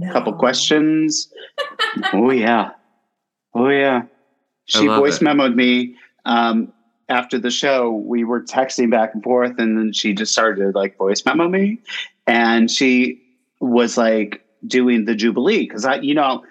[0.03, 1.33] A couple questions.
[2.13, 2.71] oh yeah,
[3.55, 4.03] oh yeah.
[4.67, 5.25] She voice it.
[5.25, 6.73] memoed me um,
[7.09, 7.93] after the show.
[7.93, 11.49] We were texting back and forth, and then she just started to like voice memo
[11.49, 11.79] me,
[12.27, 13.23] and she
[13.61, 16.45] was like doing the Jubilee because I, you know,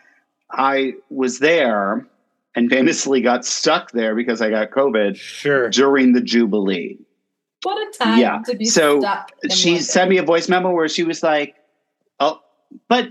[0.51, 2.07] I was there
[2.55, 5.69] and famously got stuck there because I got COVID sure.
[5.69, 6.97] during the Jubilee.
[7.65, 8.41] What a time Yeah.
[8.45, 9.31] to be So stuck.
[9.51, 9.83] she London.
[9.83, 11.55] sent me a voice memo where she was like,
[12.19, 12.39] "Oh,
[12.87, 13.09] but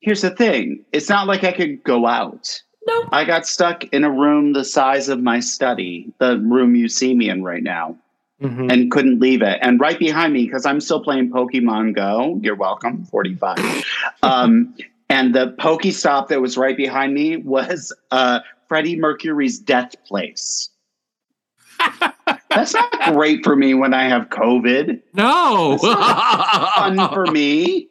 [0.00, 2.60] here's the thing: it's not like I could go out.
[2.86, 3.08] Nope.
[3.10, 7.14] I got stuck in a room the size of my study, the room you see
[7.14, 7.96] me in right now,
[8.42, 8.70] Mhm.
[8.70, 9.58] and couldn't leave it.
[9.62, 12.38] And right behind me, because I'm still playing Pokemon Go.
[12.42, 13.56] You're welcome, 45.
[14.22, 14.74] um,
[15.08, 20.68] and the Pokestop that was right behind me was uh, Freddie Mercury's Death Place.
[22.50, 25.00] That's not great for me when I have COVID.
[25.14, 27.88] No, Fun for me.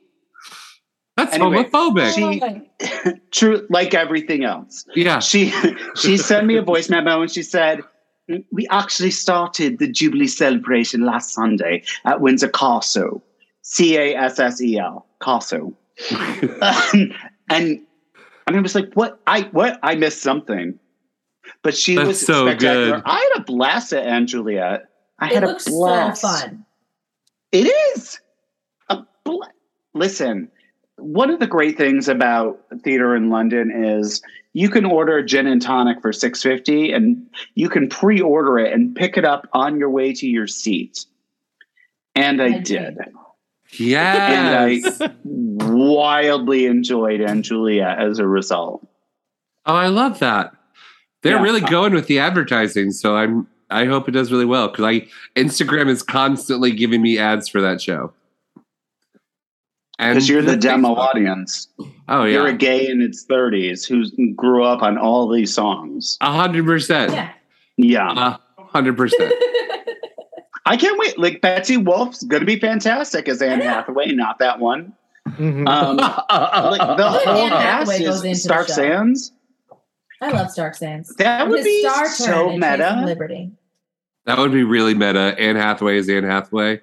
[1.15, 2.15] that's Anyway, homophobic.
[2.15, 4.86] She, true, like everything else.
[4.95, 5.54] yeah, She
[5.95, 7.82] she sent me a voice memo and she said,
[8.52, 13.24] "We actually started the Jubilee celebration last Sunday at Windsor Castle,
[13.62, 15.74] C A S S E L, Castle."
[16.12, 16.41] Um,
[17.50, 17.82] and
[18.48, 19.19] and I was like, "What?
[19.28, 19.80] I what?
[19.84, 20.80] I missed something."
[21.62, 22.97] But she That's was so spectacular.
[22.97, 23.03] good.
[23.05, 24.86] I had a blast at & Juliet.
[25.19, 26.21] I It had a looks so blast.
[26.21, 26.65] fun.
[27.51, 28.19] It is.
[28.89, 29.43] A bl-
[29.93, 30.49] Listen,
[30.97, 34.21] one of the great things about theater in London is
[34.53, 38.95] you can order a gin and tonic for 650 and you can pre-order it and
[38.95, 41.05] pick it up on your way to your seat.
[42.15, 42.97] And I, I did.
[43.77, 45.01] yes.
[45.01, 48.86] And I wildly enjoyed Anne Julia as a result.
[49.65, 50.53] oh, I love that.
[51.26, 51.42] They're Yeah.
[51.44, 53.48] really going with the advertising, so I'm.
[53.72, 57.60] I hope it does really well because I Instagram is constantly giving me ads for
[57.62, 58.14] that show.
[59.98, 60.62] Because you're the Facebook.
[60.62, 61.68] demo audience.
[62.08, 66.18] Oh yeah, You're a gay in its 30s who grew up on all these songs.
[66.22, 67.30] a hundred percent, Yeah.
[67.78, 68.38] Yeah.
[68.58, 69.34] a hundred percent.
[70.68, 71.18] I can't wait.
[71.18, 74.94] Like Betsy Wolfe's going to be fantastic as Anne Hathaway, not that one.
[75.30, 75.68] Mhm.
[75.68, 78.68] Um, like the Anne whole Hathaway cast goes into is the Stark.
[78.68, 79.32] Sands.
[80.26, 81.14] I love Stark Sands.
[81.16, 83.04] That And would his be star so turn meta.
[83.06, 83.52] Liberty.
[84.26, 85.36] That would be really meta.
[85.40, 86.82] Anne Hathaway is Anne Hathaway.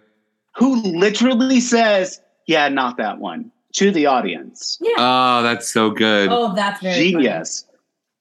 [0.56, 4.78] Who literally says, "Yeah, not that one," to the audience.
[4.80, 4.94] Yeah.
[4.98, 6.28] Oh, that's so good.
[6.30, 7.24] oh, that's very funny.
[7.24, 7.66] Genius.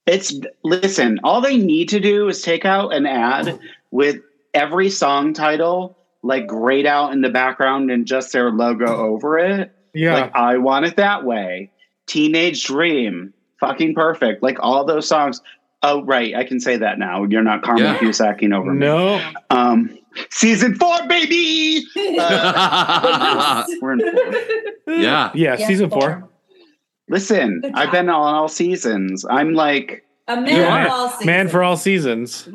[0.07, 1.19] It's listen.
[1.23, 3.59] All they need to do is take out an ad
[3.91, 4.17] with
[4.53, 9.71] every song title like grayed out in the background and just their logo over it.
[9.93, 10.13] Yeah.
[10.13, 11.71] Like I want it that way.
[12.07, 14.43] Teenage Dream, fucking perfect.
[14.43, 15.41] Like all those songs.
[15.83, 16.35] Oh, right.
[16.35, 17.23] I can say that now.
[17.23, 17.97] You're not Carmen Yeah.
[17.97, 18.79] Cusacking over me.
[18.79, 19.31] no.
[19.49, 19.97] Um,
[20.29, 21.85] season four, baby.
[22.19, 24.93] Uh, we're in four.
[24.95, 25.31] yeah.
[25.33, 26.27] Yeah, Yeah, season four.
[27.09, 29.25] Listen, I've been on all seasons.
[29.29, 31.25] I'm like, A man You of all seasons.
[31.25, 32.47] Man for all seasons.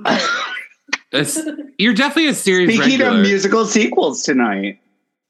[1.79, 3.17] You're definitely a series speaking regular.
[3.19, 4.79] of musical sequels tonight.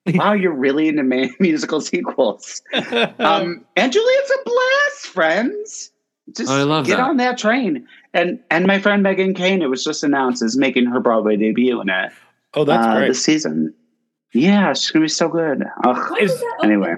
[0.15, 2.63] Wow, you're really into ma- musical sequels.
[2.75, 5.91] Um, and Juliet's a blast, friends.
[6.37, 7.03] Just Oh, I love get that.
[7.09, 7.87] on that train.
[8.15, 11.81] And and my friend Megan Kane, it was just announced, is making her Broadway debut
[11.81, 12.13] in it
[12.55, 13.09] oh, that's uh, great.
[13.09, 13.75] this season.
[14.33, 15.63] Yeah, she's gonna be so good.
[15.85, 16.11] Ugh.
[16.11, 16.71] When does Is- that open?
[16.71, 16.95] Anyway,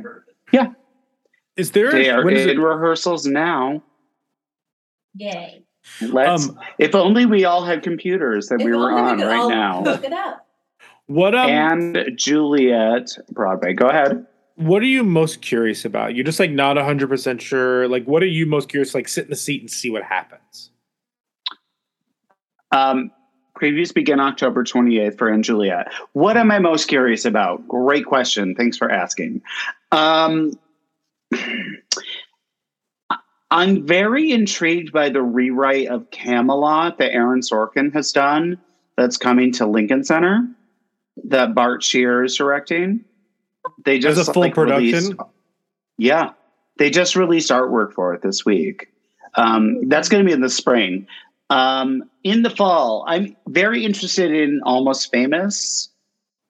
[1.57, 1.91] Is there?
[1.93, 3.83] they are when is in it- rehearsals now.
[5.15, 5.65] Yay.
[6.01, 6.49] Let's.
[6.49, 9.51] Um, if only we all had computers that If we were on could right all
[9.51, 9.83] now.
[9.83, 10.47] Look it up.
[11.09, 11.51] What um?
[11.51, 13.73] and Juliet Broadway.
[13.73, 14.27] Go ahead.
[14.57, 16.15] what are you most curious about?
[16.15, 17.89] You're just like not hundred percent sure.
[17.89, 18.95] Like, what are you most curious?
[18.95, 20.71] Like, sit in the seat and see what happens.
[22.71, 23.11] Um,
[23.59, 25.91] previews begin October 28th for & Juliet.
[26.13, 27.67] What am I most curious about?
[27.67, 28.55] Great question.
[28.55, 29.41] Thanks for asking.
[29.91, 30.53] Um,
[33.51, 38.59] I'm very intrigued by the rewrite of Camelot that Aaron Sorkin has done.
[38.99, 40.47] That's coming to Lincoln Center.
[41.25, 43.05] That Bart Sher is directing.
[43.85, 44.85] They just As a full like, production?
[44.93, 45.13] released-
[45.99, 46.31] yeah,
[46.79, 48.89] they just released artwork for it this week.
[49.35, 51.07] Um, that's going to be in the spring.
[51.51, 55.89] Um, in the fall, I'm very interested in Almost Famous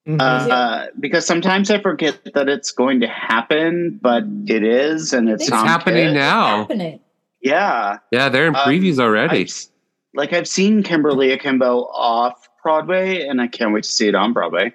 [0.06, 0.50] Mm-hmm.
[0.50, 5.42] uh, because sometimes I forget that it's going to happen, but it is, and it's,
[5.42, 6.14] It's happening Kidd.
[6.14, 6.60] now.
[6.60, 7.00] Happening.
[7.42, 9.40] Yeah, Yeah, they're in Um, previews already.
[9.42, 9.66] I've,
[10.14, 14.32] like I've seen Kimberly Akimbo off Broadway, and I can't wait to see it on
[14.32, 14.72] Broadway.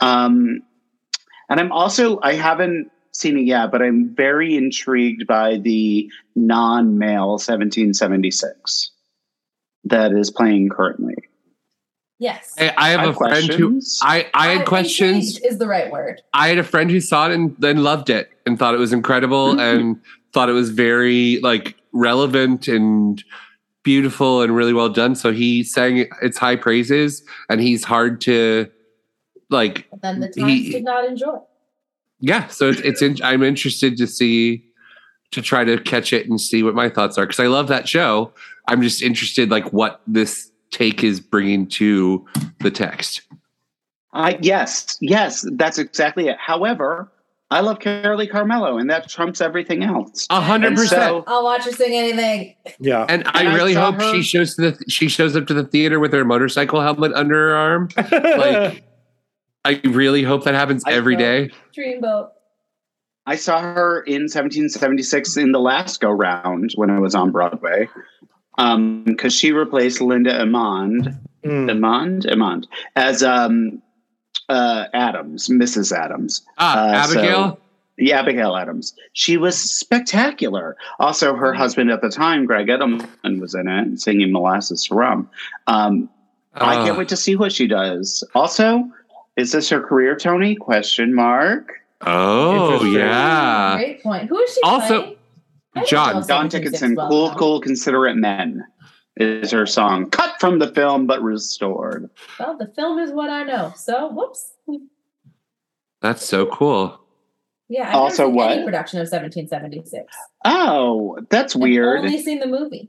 [0.00, 0.62] Um,
[1.48, 7.32] and I'm also I haven't seen it yet, but I'm very intrigued by the non-male
[7.32, 8.90] 1776
[9.84, 11.14] that is playing currently.
[12.18, 12.54] Yes.
[12.58, 13.98] I, I have I a have friend who questions.
[14.02, 15.38] I, I had I'm questions.
[15.38, 16.20] Is the right word.
[16.34, 18.92] I had a friend who saw it and then loved it and thought it was
[18.92, 19.60] incredible Mm-hmm.
[19.60, 20.00] and
[20.32, 23.24] thought it was very like relevant and
[23.82, 25.14] beautiful and really well done.
[25.14, 28.70] So he sang its high praises and he's hard to
[29.48, 31.38] like But then the He- times did not enjoy.
[32.20, 32.46] yeah.
[32.48, 34.64] So it's it's in, I'm interested to see
[35.32, 37.88] to try to catch it and see what my thoughts are because I love that
[37.88, 38.32] show.
[38.68, 42.24] I'm just interested like what this take is bringing to
[42.60, 43.22] the text.
[44.12, 46.36] I yes, yes, that's exactly it.
[46.38, 47.10] However,
[47.52, 50.26] I love Carolee Carmello, and that trumps everything else.
[50.30, 51.24] A hundred And percent.
[51.26, 52.54] I'll watch her sing anything.
[52.78, 53.06] Yeah.
[53.08, 55.46] And, And I I really saw hope her- she shows to the she shows up
[55.48, 57.88] to the theater with her motorcycle helmet under her arm.
[58.12, 58.84] Like
[59.64, 61.48] I really hope that happens I every know.
[61.76, 62.30] Dreamboat.
[63.26, 67.88] I saw her in 1776 in the last go round when I was on Broadway,
[69.04, 71.70] because she replaced Linda Emond, Mm.
[71.70, 73.80] Emond, Emond as um,
[74.50, 75.96] uh, Adams, Mrs.
[75.96, 76.42] Adams.
[76.58, 77.58] Ah, Uh, so- Abigail.
[78.02, 78.94] Yeah, Abigail Adams.
[79.12, 80.74] She was spectacular.
[80.98, 85.28] Also, her husband at the time, Greg Edelman, was in it, singing "Molasses to Rum."
[85.66, 86.08] Um,
[86.54, 86.84] I Ah.
[86.86, 88.24] can't wait to see what she does.
[88.34, 88.88] Also,
[89.36, 90.54] is this her career, Tony?
[90.56, 91.72] Question mark.
[92.06, 93.76] oh yeah.
[93.76, 94.28] Great point.
[94.30, 95.16] Who is she Also, playing?
[95.76, 97.34] I John- know Don 76 Dickinson, well, "Cool, though.
[97.36, 98.64] Cool, Considerate Men,"
[99.20, 102.08] is her song, cut from the film but restored.
[102.38, 103.72] Well, the film is what I know.
[103.76, 104.52] So, whoops.
[106.02, 106.98] That's so cool.
[107.68, 108.64] Yeah, I've Also never seen any what?
[108.66, 110.12] production of 1776.
[110.44, 112.00] Oh, that's I've weird.
[112.00, 112.88] only seen the movie.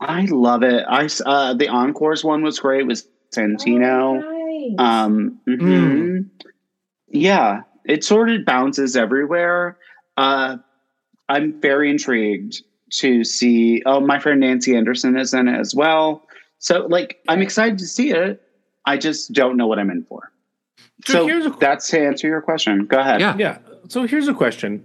[0.00, 0.84] I love it.
[0.88, 2.86] I s- uh, the encores one was great.
[2.86, 4.22] With Santino.
[4.22, 4.76] Oh, nice.
[4.78, 6.28] Um, mhm.
[7.08, 9.78] Yeah, it sort of bounces everywhere.
[10.16, 10.58] Uh,
[11.28, 13.82] I'm very intrigued to see.
[13.86, 16.26] Oh, my friend Nancy Anderson is in it as well.
[16.58, 18.40] So, like, I'm excited to see it.
[18.86, 20.30] I just don't know what I'm in for.
[21.06, 22.86] So So here's a- that's to answer your question.
[22.86, 23.20] Go ahead.
[23.20, 23.36] Yeah.
[23.38, 23.58] Yeah.
[23.88, 24.84] So here's a question.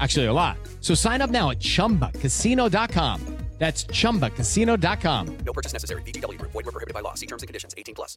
[0.00, 0.56] Actually, a lot.
[0.80, 3.20] So sign up now at chumbacasino.com.
[3.58, 5.36] That's chumbacasino.com.
[5.44, 6.00] No purchase necessary.
[6.02, 6.52] VGW Group.
[6.52, 7.12] Void were prohibited by law.
[7.12, 7.74] See terms and conditions.
[7.76, 8.16] 18 plus.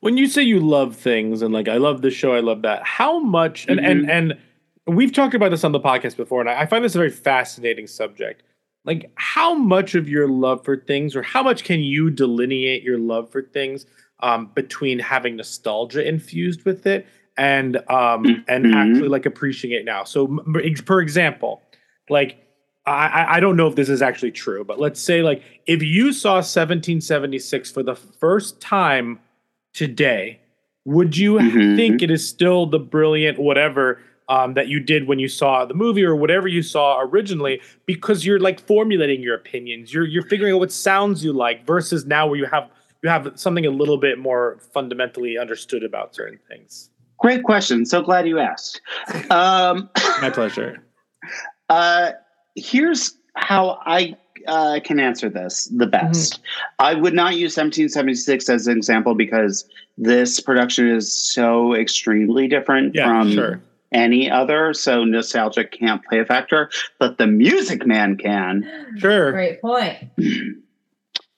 [0.00, 2.82] when you say you love things and like I love this show, I love that.
[2.82, 4.38] How much and and and
[4.86, 7.10] we've talked about this on the podcast before, and I, I find this a very
[7.10, 8.42] fascinating subject.
[8.86, 12.98] Like how much of your love for things, or how much can you delineate your
[12.98, 13.84] love for things
[14.20, 17.06] um, between having nostalgia infused with it
[17.38, 18.74] and um, and Mhm.
[18.74, 20.04] actually like appreciating it now?
[20.04, 20.44] So,
[20.84, 21.62] for example,
[22.10, 22.44] like
[22.86, 26.12] I, I- don't know if this is actually true, but let's say like if you
[26.12, 29.18] saw 1776 for the first time
[29.74, 30.40] today,
[30.84, 31.76] would you Mhm.
[31.76, 35.72] think it is still the brilliant whatever um, that you did when you saw the
[35.74, 37.60] movie or whatever you saw originally?
[37.86, 42.04] Because you're like formulating your opinions, you're you're figuring out what sounds you like versus
[42.06, 42.68] now where you have
[43.02, 46.90] you have something a little bit more fundamentally understood about certain things.
[47.18, 47.84] Great question.
[47.84, 48.80] So glad you asked.
[49.30, 49.90] Um,
[50.20, 50.82] My pleasure.
[51.70, 52.12] Uh,
[52.54, 54.16] here's how I
[54.46, 56.40] uh, can answer this the best.
[56.78, 62.94] I would not use 1776 as an example because this production is so extremely different
[62.94, 63.60] Yeah, from sure.
[63.92, 64.72] any other.
[64.72, 68.66] So nostalgic can't play a factor, but the Music Man can.
[68.98, 69.30] Sure.
[69.32, 69.98] Great point.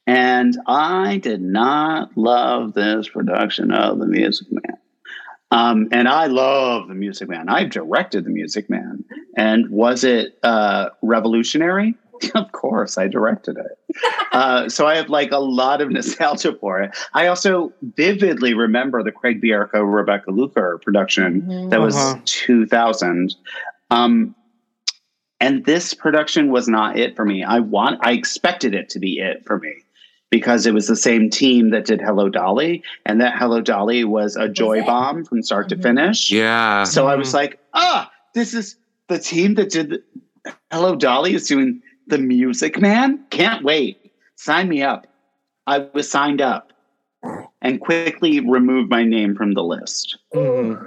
[0.06, 4.78] And I did not love this production of The Music Man.
[5.52, 7.48] Um, and I love The Music Man.
[7.48, 9.04] I directed The Music Man.
[9.36, 11.94] And was it uh, revolutionary?
[12.34, 13.96] of course, I directed it.
[14.32, 16.96] uh, so I have like a lot of nostalgia for it.
[17.14, 22.20] I also vividly remember the Craig Bierko, Rebecca Luker production that was Uh-huh.
[22.26, 23.34] 2000.
[23.90, 24.34] Um,
[25.40, 27.42] and this production was not it for me.
[27.42, 29.72] I want, I expected it to be it for me
[30.30, 34.36] because it was the same team that did Hello Dolly, and that Hello Dolly was
[34.36, 36.30] a joy bomb from start to finish.
[36.30, 36.84] Yeah.
[36.84, 38.76] So I was like, ah, this is
[39.08, 40.02] the team that did the-
[40.70, 43.24] Hello Dolly is doing the Music Man.
[43.30, 44.12] Can't wait.
[44.36, 45.06] Sign me up.
[45.66, 46.72] I was signed up
[47.60, 50.18] and quickly removed my name from the list.
[50.34, 50.86] Mm-hmm.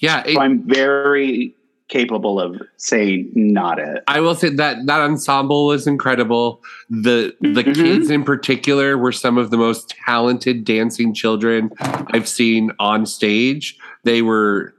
[0.00, 1.54] Yeah, so I'm very
[1.90, 4.02] capable of saying not it.
[4.08, 6.62] I will say that that ensemble was incredible.
[6.88, 7.72] The the Mm-hmm.
[7.72, 13.76] kids in particular were some of the most talented dancing children I've seen on stage.
[14.04, 14.72] They were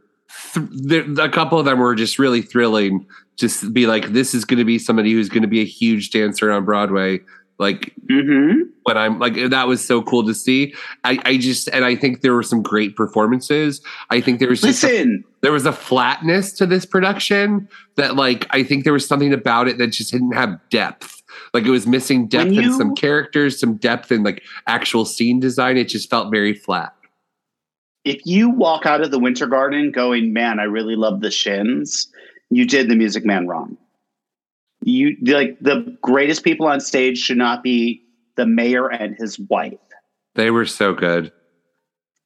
[0.88, 3.06] th- a couple of them were just really thrilling.
[3.38, 6.10] Just be like, this is going to be somebody who's going to be a huge
[6.12, 7.20] dancer on Broadway.
[7.62, 8.64] Like Mm-hmm.
[8.84, 10.74] when I'm like that was so cool to see.
[11.06, 13.80] I, I just and I think there were some great performances.
[14.10, 15.24] I think there was just a- Listen.
[15.42, 19.70] there was a flatness to this production that like I think there was something about
[19.70, 21.22] it that just didn't have depth.
[21.54, 25.40] Like it was missing depth When in some characters, some depth in like actual scene
[25.40, 25.78] design.
[25.78, 26.94] It just felt very flat.
[28.04, 32.08] if you walk out of the winter garden going, man, I really love the Shinns,
[32.50, 33.78] you did the music man wrong.
[34.84, 38.04] You like the greatest people on stage should not be
[38.36, 39.78] the mayor and his wife.
[40.36, 41.32] They were so good.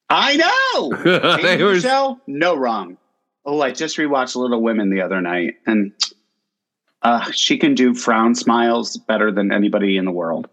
[0.09, 1.37] I know.
[1.41, 2.97] They were- Michelle, no wrong.
[3.43, 5.91] Oh, I just rewatched Little Women the other night, and
[7.03, 10.47] uh, she can do frown smiles better than anybody in the world.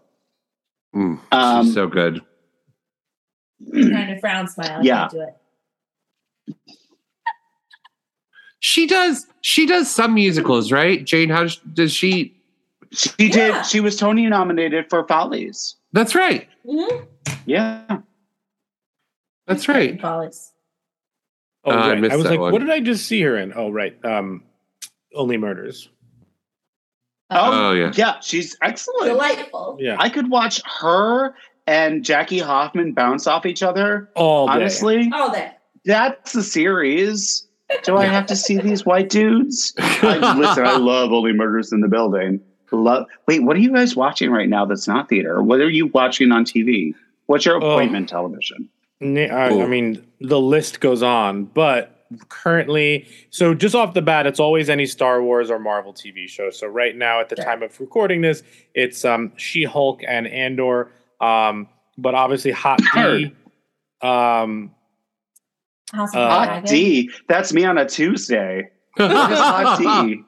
[0.95, 2.21] Mm, Um, so good.
[3.71, 4.79] kind of frown smile.
[4.79, 4.97] I Yeah.
[4.99, 5.35] can't do it.
[8.65, 9.27] She does.
[9.41, 11.03] She does some musicals, right?
[11.03, 12.33] Jane, how does, does she?
[12.93, 13.65] She did.
[13.65, 15.75] She was Tony nominated for Follies.
[15.91, 16.47] That's right.
[16.65, 17.05] Mhm.
[17.45, 17.97] Yeah.
[19.47, 19.99] That's right.
[19.99, 20.53] Follies.
[21.65, 21.99] Oh, Uh, I right.
[21.99, 22.51] missed I was that like, one.
[22.53, 23.51] what did I just see her in?
[23.53, 23.97] Oh, right.
[24.05, 24.43] Um,
[25.13, 25.89] Only Murders.
[27.31, 27.91] Oh, Oh, yeah.
[27.95, 28.21] yeah.
[28.21, 29.07] She's excellent.
[29.07, 29.75] Delightful.
[29.81, 29.97] Yeah.
[29.99, 31.35] I could watch her
[31.67, 34.09] and Jackie Hoffman bounce off each other.
[34.15, 34.53] All day.
[34.53, 35.63] Honestly, All that.
[35.83, 37.45] that's the series.
[37.83, 39.73] Do I have to see these white dudes?
[39.79, 42.39] I, listen, I love Only Murders in the Building.
[42.71, 43.05] Love.
[43.27, 44.65] Wait, what are you guys watching right now?
[44.65, 45.43] That's not theater.
[45.43, 46.93] What are you watching on TV?
[47.27, 47.71] What's your Oh.
[47.71, 48.69] appointment television?
[49.01, 54.39] I, I mean, the list goes on, but currently, so just off the bat, it's
[54.39, 56.49] always any Star Wars or Marvel TV show.
[56.51, 57.45] So right now, at the Sure.
[57.45, 58.43] time of recording this,
[58.73, 60.89] it's um, She Hulk and Andor.
[61.21, 61.67] Um,
[61.97, 63.33] but obviously, Hot D.
[64.01, 64.71] Um,
[65.93, 66.69] House of Uh, the Hot Dragon.
[66.69, 67.11] D.
[67.27, 68.69] That's me on a Tuesday.
[68.97, 70.21] Hot D?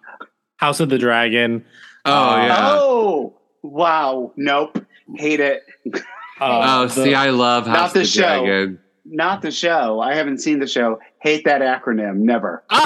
[0.58, 1.66] House of the Dragon.
[2.06, 2.70] Oh yeah.
[2.72, 4.32] Oh, wow.
[4.38, 4.86] Nope.
[5.16, 5.64] Hate it.
[5.94, 6.00] Uh,
[6.42, 8.46] Oh, see, I love Not the the show.
[8.46, 8.80] Dragon.
[9.06, 10.02] Not the show.
[10.02, 11.00] I haven't seen the show.
[11.22, 12.18] Hate that acronym.
[12.18, 12.64] Never.
[12.70, 12.80] Um,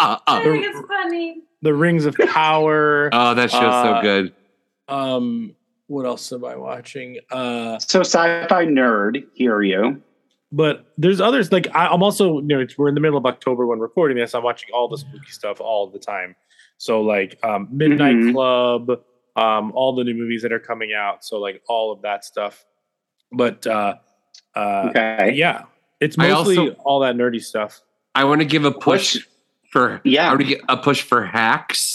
[0.00, 1.42] I think it's funny.
[1.62, 3.10] the Rings of Power.
[3.12, 4.34] oh, that show's Uh, so good.
[4.88, 5.54] Um,
[5.86, 7.18] what else am I watching?
[7.30, 10.02] Uh, So, sci-fi nerd, hear you.
[10.50, 13.26] but there's others like I, I'm also you know it's, we're in the middle of
[13.26, 14.34] October when recording this.
[14.34, 16.34] I'm watching all the spooky stuff all the time.
[16.78, 18.32] So like um, Midnight Mhm.
[18.32, 18.90] Club,
[19.36, 21.24] um, all the new movies that are coming out.
[21.24, 22.64] So like all of that stuff.
[23.30, 23.94] But uh,
[24.56, 25.32] uh, Okay.
[25.34, 25.62] yeah,
[26.00, 27.80] it's mostly also- all that nerdy stuff.
[28.14, 29.26] I want to give a push What's-
[29.70, 30.26] for Yeah.
[30.26, 31.91] I want to get a push for Hacks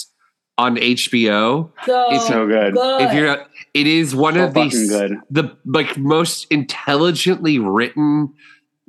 [0.58, 1.72] on HBO.
[1.86, 2.74] So, It's so good.
[2.78, 3.38] If you're,
[3.74, 5.18] it is one So of the good.
[5.30, 8.34] the like most intelligently written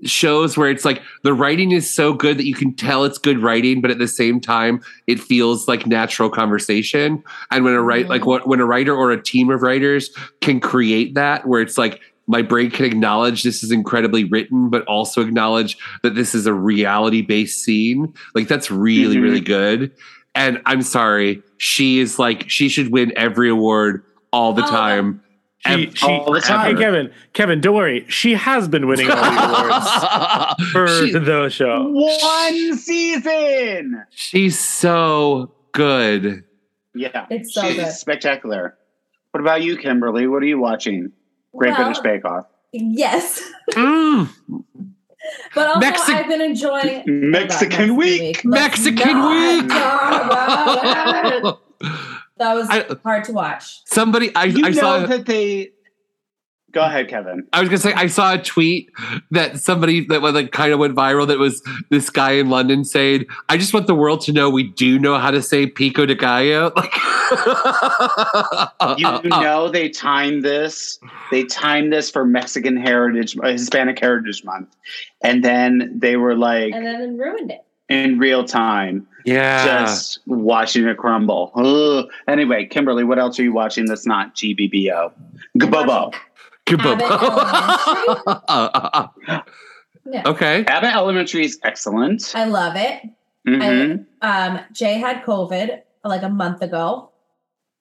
[0.04, 3.42] shows where it's like the writing is so good that you can tell it's good
[3.42, 7.22] writing, but at the same time it feels like natural conversation.
[7.50, 10.10] And when a write like what when a writer or a team of writers
[10.40, 14.84] can create that, where it's like my brain can acknowledge this is incredibly written, but
[14.84, 18.12] also acknowledge that this is a reality based scene.
[18.34, 19.22] Like that's really, Mhm.
[19.22, 19.90] really good.
[20.34, 25.22] And I'm sorry, she is like she should win every award all the time.
[25.66, 26.76] She, Ev- she, all the time.
[26.76, 28.04] Hey, Kevin, Kevin, don't worry.
[28.08, 31.88] She has been winning all the awards for She- the show.
[31.90, 34.04] One season.
[34.10, 36.44] she's so good.
[36.94, 37.92] Yeah, It's so she's good.
[37.92, 38.76] spectacular.
[39.32, 40.26] What about you, Kimberly?
[40.28, 41.10] What are you watching?
[41.56, 42.46] Great Well- British Bake Off.
[42.72, 43.42] Yes.
[43.72, 44.28] Mm.
[45.54, 48.44] But also, Mexi- I've been enjoying oh, Mexican week.
[48.44, 49.68] Mexican week.
[51.28, 51.58] that
[52.54, 53.80] was I- hard to watch.
[53.86, 55.06] Somebody, I, You I know saw.
[55.06, 55.70] that they.
[56.72, 57.46] Go ahead, Kevin.
[57.54, 58.90] I was gonna say I saw a tweet
[59.30, 61.26] that somebody that was like kind of went viral.
[61.26, 64.64] That was this guy in London saying, "I just want the world to know we
[64.64, 66.72] do know how to say pico de gallo."
[68.80, 70.98] Like, You know they timed this.
[71.30, 74.74] They timed this for Mexican Heritage, uh, Hispanic Heritage Month,
[75.22, 77.64] and then they were like And then ruined it.
[77.88, 81.52] in real time, yeah, just watching it crumble.
[81.54, 82.06] Ugh.
[82.26, 85.12] Anyway, Kimberly, what else are you watching that's not GBBO?
[85.58, 86.14] GBBO?
[86.76, 87.04] Gabobo.
[90.10, 90.22] Yeah.
[90.24, 90.64] okay.
[90.64, 92.32] Abbott Elementary is excellent.
[92.34, 93.02] I love it.
[93.46, 94.06] Mhm.
[94.22, 97.10] I, um, Jay had COVID like a month ago.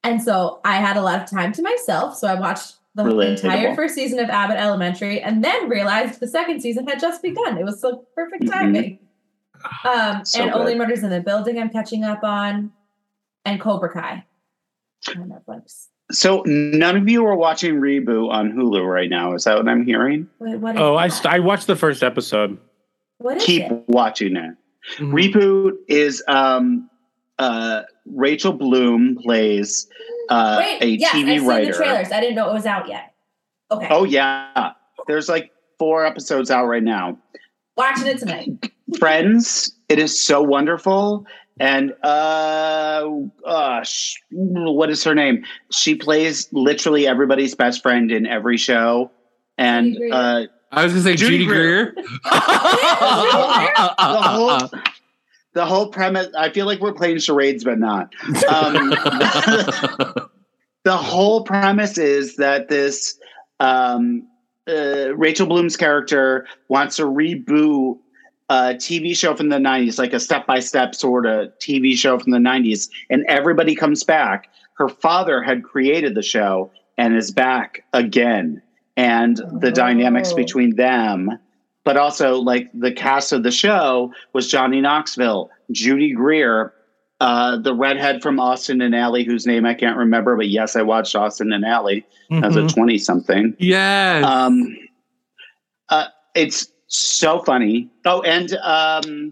[0.04, 2.16] And so I had a lot of time to myself.
[2.18, 3.30] So I watched the Relatable.
[3.44, 7.56] entire first season of Abbott Elementary and then realized the second season had just begun.
[7.56, 8.52] It was so perfect Mhm.
[8.52, 8.98] timing.
[9.86, 10.58] Um, So and good.
[10.60, 12.72] Only Murders in the Building, I'm catching up on,
[13.46, 14.26] and Cobra Kai
[15.16, 15.86] on Netflix.
[16.10, 19.34] So none of you are watching Reboot on Hulu right now.
[19.34, 20.28] Is that what I'm hearing?
[20.38, 22.56] Wait, what is Oh, I, st- I watched the first episode.
[23.18, 23.84] What is Keep it?
[23.88, 24.54] watching it.
[24.98, 25.12] Mhm.
[25.12, 26.88] Reboot is um
[27.38, 29.86] uh Rachel Bloom plays
[30.30, 31.66] uh Wait, a yes, TV I've seen writer.
[31.66, 32.10] the trailers.
[32.12, 33.12] I didn't know it was out yet.
[33.70, 33.88] Okay.
[33.90, 34.72] Oh yeah.
[35.08, 37.18] There's like four episodes out right now.
[37.76, 38.72] Watching it tonight.
[38.98, 41.26] Friends, it is so wonderful.
[41.60, 43.08] And uh,
[43.44, 45.44] uh sh- what is her name?
[45.72, 49.10] She plays literally everybody's best friend in every show.
[49.56, 51.94] And uh I was gonna say Judy Judy, Greer.
[52.24, 52.32] the
[53.98, 54.68] whole
[55.58, 58.12] the whole premise i feel like we're playing charades but not
[58.48, 58.90] um,
[60.84, 63.18] the whole premise is that this
[63.60, 64.26] um,
[64.68, 67.98] uh, rachel bloom's character wants to reboot
[68.50, 72.38] a tv show from the 90s like a step-by-step sort of tv show from the
[72.38, 78.62] 90s and everybody comes back her father had created the show and is back again
[78.96, 80.36] and the dynamics Oh.
[80.36, 81.38] between them
[81.84, 86.74] but also like the cast of the show was Johnny Knoxville, Judy Greer,
[87.20, 90.82] uh, the redhead from Austin and Ally, whose name I can't remember, but yes, I
[90.82, 92.74] watched Austin and Ally as a Mhm.
[92.74, 93.54] twenty something.
[93.58, 94.22] yes.
[94.22, 94.76] Um,
[95.88, 97.90] uh, it's so funny.
[98.04, 99.30] Oh, and um,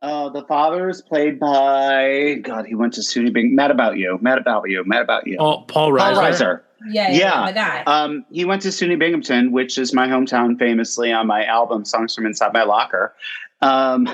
[0.00, 2.66] uh, the father is played by God.
[2.66, 3.54] He went to SUNY Bing.
[3.54, 4.18] Mad about you.
[4.20, 4.82] Mad about you.
[4.84, 5.36] Mad about you.
[5.38, 5.98] Oh, Paul Reiser.
[5.98, 6.40] Paul Reiser.
[6.40, 6.60] Reiser.
[6.90, 7.82] Yeah, yeah, Yeah.
[7.84, 7.90] the.
[7.90, 12.14] Um, he went to SUNY Binghamton, which is my hometown, famously on my album "Songs
[12.14, 13.14] from Inside My Locker."
[13.60, 14.08] Um,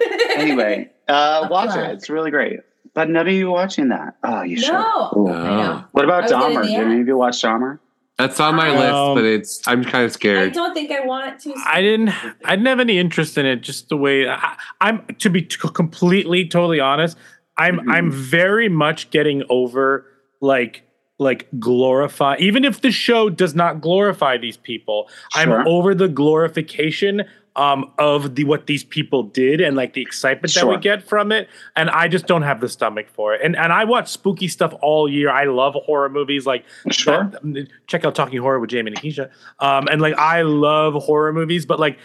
[0.36, 2.60] anyway, uh, watch it; it's really great.
[2.94, 4.14] But none of you watching that?
[4.22, 4.72] Oh, you should.
[4.72, 5.28] no, Ooh.
[5.28, 5.84] I.
[5.90, 6.62] What about I Dahmer?
[6.64, 7.80] Did any of you watch Dahmer?
[8.18, 10.38] That's on my Um, list, but it's I'm kind of scared.
[10.50, 11.54] I don't think I want to.
[11.66, 12.10] I didn't.
[12.44, 13.56] I didn't have any interest in it.
[13.62, 17.16] Just the way I, I'm to be t- completely, totally honest.
[17.58, 17.92] I'm Mhm.
[17.92, 20.06] I'm very much getting over
[20.40, 20.82] like
[21.18, 22.36] like glorify.
[22.38, 25.60] Even if the show does not glorify these people, Sure.
[25.60, 27.24] I'm over the glorification
[27.56, 31.30] um of the what these people did and like the excitement that we get from
[31.30, 31.48] it.
[31.76, 33.40] And I just don't have the stomach for it.
[33.44, 35.30] And and I watch spooky stuff all year.
[35.30, 36.46] I love horror movies.
[36.46, 37.30] Like Sure.
[37.32, 39.30] that- check out Talking Horror with Jamie and Keisha.
[39.60, 41.98] Um, and like I love horror movies, but like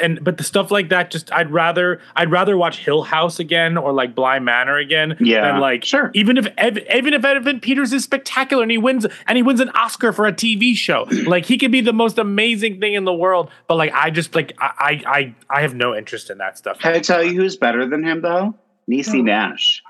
[0.00, 3.76] and but the stuff like that just I'd rather I'd rather watch Hill House again
[3.76, 6.10] or like Bly Manor again Yeah, than like sure.
[6.14, 9.60] even if Ev- even if Evan Peters is spectacular and he wins and he wins
[9.60, 13.04] an Oscar for a TV show like he could be the most amazing thing in
[13.04, 14.70] the world but like I just like I
[15.06, 16.78] I I, I have no interest in that stuff.
[16.78, 18.54] Can I tell you who's better than him though?
[18.90, 19.22] Niecy Oh.
[19.22, 19.82] Nash.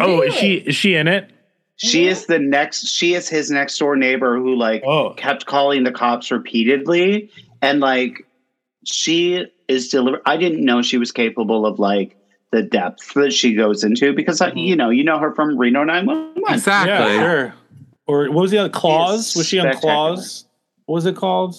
[0.00, 1.30] Oh, is she is she in it?
[1.76, 2.86] She is the next.
[2.88, 5.10] She is his next door neighbor who like Oh.
[5.10, 7.30] kept calling the cops repeatedly,
[7.62, 8.25] and like
[8.86, 10.20] she is deliver.
[10.26, 12.16] I didn't know she was capable of like
[12.52, 15.84] the depth that she goes into because I, you know you know her from Reno
[15.84, 16.54] nine one one.
[16.54, 16.92] Exactly.
[17.14, 17.54] Yeah, sure.
[18.06, 19.26] Or what was the other Claws?
[19.28, 19.92] It's Was she on spectacular.
[19.94, 20.44] Claws?
[20.86, 21.56] What was it called?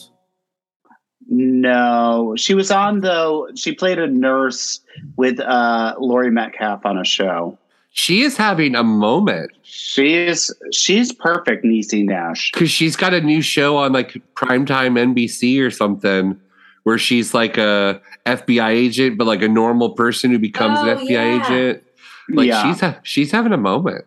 [1.29, 3.49] No, she was on though.
[3.55, 4.79] She played a nurse
[5.17, 7.57] with uh Laurie Metcalf on a show.
[7.91, 12.51] She is having a moment She is she's perfect, Niecy Nash.
[12.51, 16.39] because she's got a new show on like primetime NBC or something
[16.87, 20.97] where she's like a FBI agent, but like a normal person who becomes Oh, an
[20.99, 21.45] FBI yeah.
[21.45, 21.83] agent.
[22.29, 24.05] Like yeah, she's ha- she's having a moment.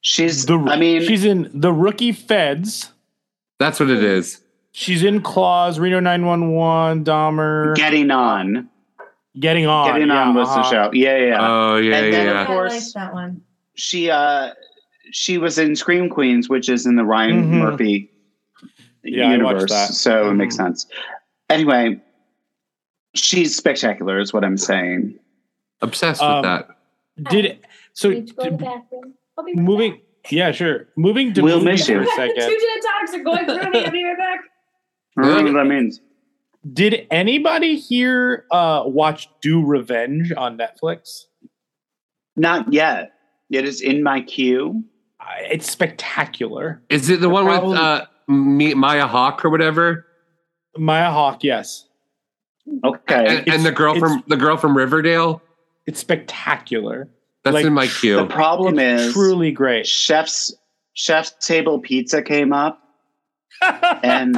[0.00, 0.46] she's.
[0.46, 2.92] The, I mean, she's in the Rookie Feds.
[3.58, 4.40] That's what it is.
[4.70, 7.74] She's in Claws, Reno 911, Dahmer.
[7.74, 8.68] getting on.
[9.40, 9.88] Getting on.
[9.92, 10.70] Getting yeah, on was the uh-huh.
[10.70, 10.90] show.
[10.92, 11.26] Yeah, yeah.
[11.26, 11.38] yeah.
[11.40, 12.30] Oh yeah, and then yeah.
[12.32, 13.42] of I course that one.
[13.74, 14.50] she uh
[15.10, 17.58] she was in Scream Queens, which is in the Ryan Mhm.
[17.58, 18.08] Murphy
[19.02, 19.70] Yeah, I watched universe.
[19.70, 19.94] that.
[19.94, 20.58] So it makes Mhm.
[20.58, 20.86] sense.
[21.50, 22.00] Anyway,
[23.14, 25.18] she's spectacular, is what I'm saying.
[25.80, 26.68] Obsessed with Um, that.
[27.30, 29.14] Did it, so Need to go to the bathroom.
[29.36, 30.00] I'll right moving?
[30.30, 30.88] Yeah, sure.
[30.96, 32.00] Moving to We'll movies miss for you.
[32.02, 32.34] a second.
[32.48, 33.84] Two gin and are going through me.
[33.84, 34.40] I'll be right back.
[35.16, 36.00] I what that means.
[36.72, 41.24] Did anybody here uh, watch Do Revenge on Netflix?
[42.36, 43.12] Not yet.
[43.50, 44.84] It is in my queue.
[45.18, 46.82] Uh, It's spectacular.
[46.90, 50.04] Is it the one with problem- uh, Me- Maya Hawke or whatever?
[50.76, 51.86] Maya Hawke, yes.
[52.84, 53.38] Okay.
[53.38, 55.40] And, and the girl from the girl from Riverdale.
[55.86, 57.08] It's spectacular.
[57.44, 58.16] That's Like, in my queue.
[58.16, 59.86] the problem It's is truly great.
[59.86, 60.54] Chef's
[60.92, 62.82] Chef's Table Pizza came up.
[63.62, 64.36] And-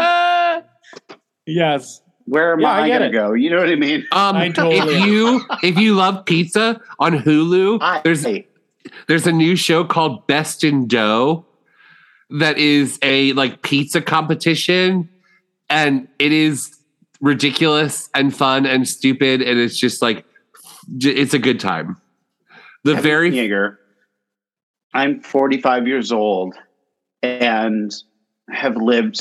[1.46, 2.02] yes.
[2.26, 3.12] Where am Yeah, I I, gonna it.
[3.12, 3.32] go?
[3.32, 4.06] You know what I mean?
[4.12, 8.24] Um, I totally- if you if you love pizza on Hulu, I, there's
[9.08, 11.44] there's a new show called Best in Dough
[12.30, 15.08] that is a like pizza competition,
[15.70, 16.76] and it is
[17.20, 20.24] ridiculous and fun and stupid, and it's just like
[21.00, 21.96] it's a good time.
[22.84, 23.76] The Kevin very Yeager.
[24.92, 26.56] I'm 45 years old
[27.22, 27.94] and
[28.50, 29.20] have lived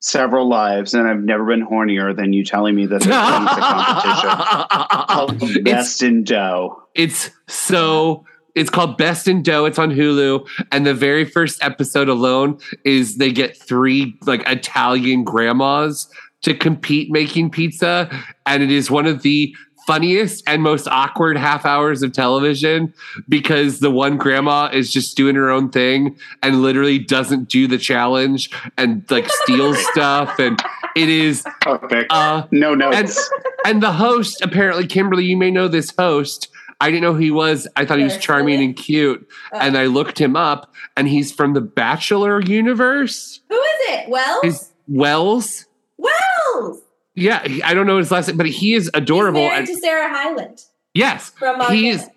[0.00, 3.10] several lives, and I've never been hornier than you telling me that there's a
[4.78, 6.82] competition called it's, Best in Dough.
[6.94, 8.24] it's so
[8.54, 9.64] it's called Best in Dough.
[9.64, 15.24] It's on Hulu, and the very first episode alone is they get three like Italian
[15.24, 16.08] grandmas
[16.42, 18.08] to compete making pizza,
[18.46, 19.54] and it is one of the
[19.86, 22.92] funniest and most awkward half hours of television
[23.28, 27.76] because the one grandma is just doing her own thing and literally doesn't do the
[27.78, 30.58] challenge and like steals stuff and
[30.96, 32.10] it is Perfect.
[32.10, 33.30] uh no and notes.
[33.66, 36.48] and the host apparently kimberly you may know this host
[36.80, 39.86] i didn't know who he was i thought he was charming and cute and i
[39.86, 44.08] looked him up and he's from the bachelor universe Who is it?
[44.08, 44.42] Wells?
[44.42, 45.66] His wells
[45.98, 46.80] Wells!
[47.14, 49.66] yeah he- i don't know his last name but he is He's adorable married and
[49.68, 50.62] to Sarah Hyland
[50.94, 52.08] yes from uh, he is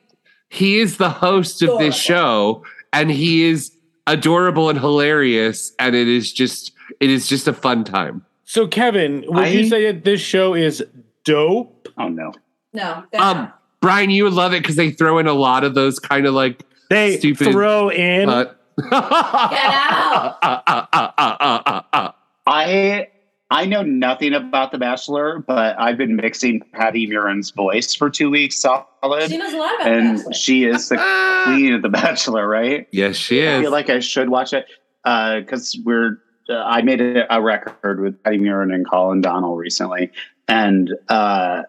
[0.49, 3.71] he is the host of this show and he is
[4.07, 9.25] adorable and hilarious and it is just it is just a fun time So, Kevin,
[9.27, 10.81] would I- you say that this show is
[11.25, 11.89] dope?
[11.97, 12.31] Oh no.
[12.73, 13.03] No.
[13.13, 13.59] um not.
[13.82, 16.34] Brian you would love it because they throw in a lot of those kind of
[16.34, 18.30] like They Stupid, throw in.
[18.30, 20.38] uh, Get out!
[20.43, 22.11] uh, uh, uh.
[22.45, 23.07] I
[23.49, 28.30] I know nothing about The Bachelor, but I've been mixing Patti Murin's voice for two
[28.30, 29.30] weeks solid.
[29.30, 30.36] She knows a lot about and that.
[30.36, 30.97] she is the
[31.45, 32.88] queen of The Bachelor, right?
[32.91, 33.59] yes she is.
[33.59, 34.65] I feel like I should watch it
[35.03, 36.17] because we're.
[36.49, 40.11] Uh, I made a, a record with Patti Murin and Colin Donnell recently,
[40.47, 41.63] and uh,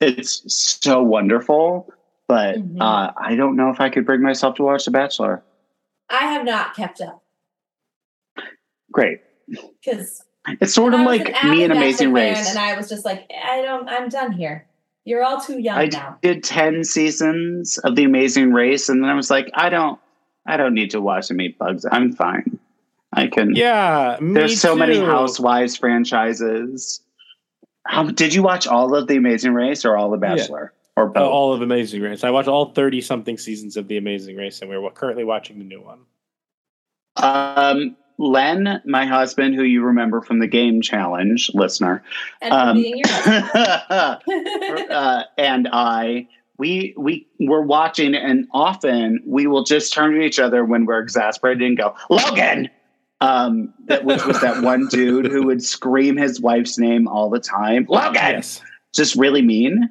[0.00, 1.92] it's so wonderful.
[2.26, 2.76] But Mhm.
[2.80, 5.42] uh, I don't know if I could bring myself to watch The Bachelor.
[6.10, 7.22] I have not kept up
[8.92, 9.20] Great.
[9.48, 10.22] because
[10.60, 12.48] It's sort of like me and Amazing Race.
[12.50, 13.88] and I was just like, I don't.
[13.88, 14.66] I'm done here.
[15.04, 16.18] You're all too young I now.
[16.22, 19.98] did 10 seasons of The Amazing Race, and then I was like, I don't,
[20.46, 21.86] I don't need to watch them eat bugs.
[21.90, 22.58] I'm fine.
[23.14, 23.54] I can.
[23.56, 24.98] Yeah, me There's so many.
[24.98, 27.00] Housewives franchises.
[27.90, 31.12] Um, did you watch all of The Amazing Race or all The Bachelor or Uh,
[31.12, 31.30] both?
[31.32, 32.24] all of Amazing Race.
[32.24, 35.64] I watched all thirty something seasons of The Amazing Race, and we're currently watching the
[35.64, 36.00] new one.
[37.16, 42.02] Um, Len, my husband, who you remember from the Game Challenge listener,
[42.42, 43.06] And for um, being your
[44.90, 46.28] uh, and I,
[46.58, 50.98] we we were watching, and often we will just turn to each other when we're
[51.00, 52.68] exasperated and go, "Logan."
[53.20, 57.40] Um, that which was that one dude who would scream his wife's name all the
[57.40, 57.86] time.
[57.88, 58.62] Logan, Yes.
[58.94, 59.90] just really mean.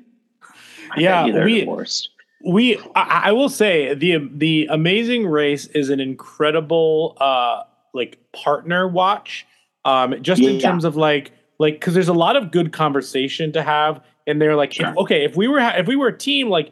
[0.91, 2.09] I Yeah, we- divorced.
[2.45, 7.63] We, I, I will say, the the Amazing Race is an incredible, uh,
[7.95, 9.45] like partner watch.
[9.83, 13.63] Um, just in terms of like, like, because there's a lot of good conversation to
[13.63, 14.89] have, and they're like, Sure.
[14.89, 16.71] if, okay, if we were ha- if we were a team, like,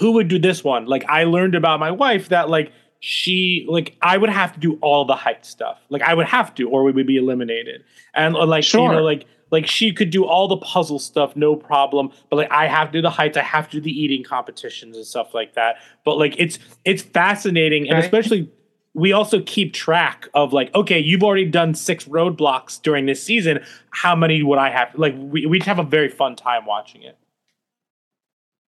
[0.00, 0.84] who would do this one?
[0.86, 2.70] Like, I learned about my wife that like
[3.00, 5.78] she like I would have to do all the height stuff.
[5.88, 7.84] Like, I would have to, or we would be eliminated.
[8.14, 11.56] And uh, like, you know, like like she could do all the puzzle stuff no
[11.56, 12.10] problem.
[12.30, 14.96] But like i have to do the heights i have to do the eating competitions
[14.96, 15.76] and stuff like that.
[16.04, 17.88] But like it's it's fascinating.
[17.88, 18.50] And especially
[18.94, 23.60] we also keep track of like okay you've already done six roadblocks during this season.
[23.90, 24.90] How many would i have?
[24.96, 27.16] Like we, we have a very fun time watching it.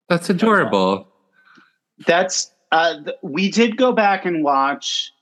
[0.08, 1.08] That's adorable.
[2.06, 5.12] That's uh, th- we did go back and watch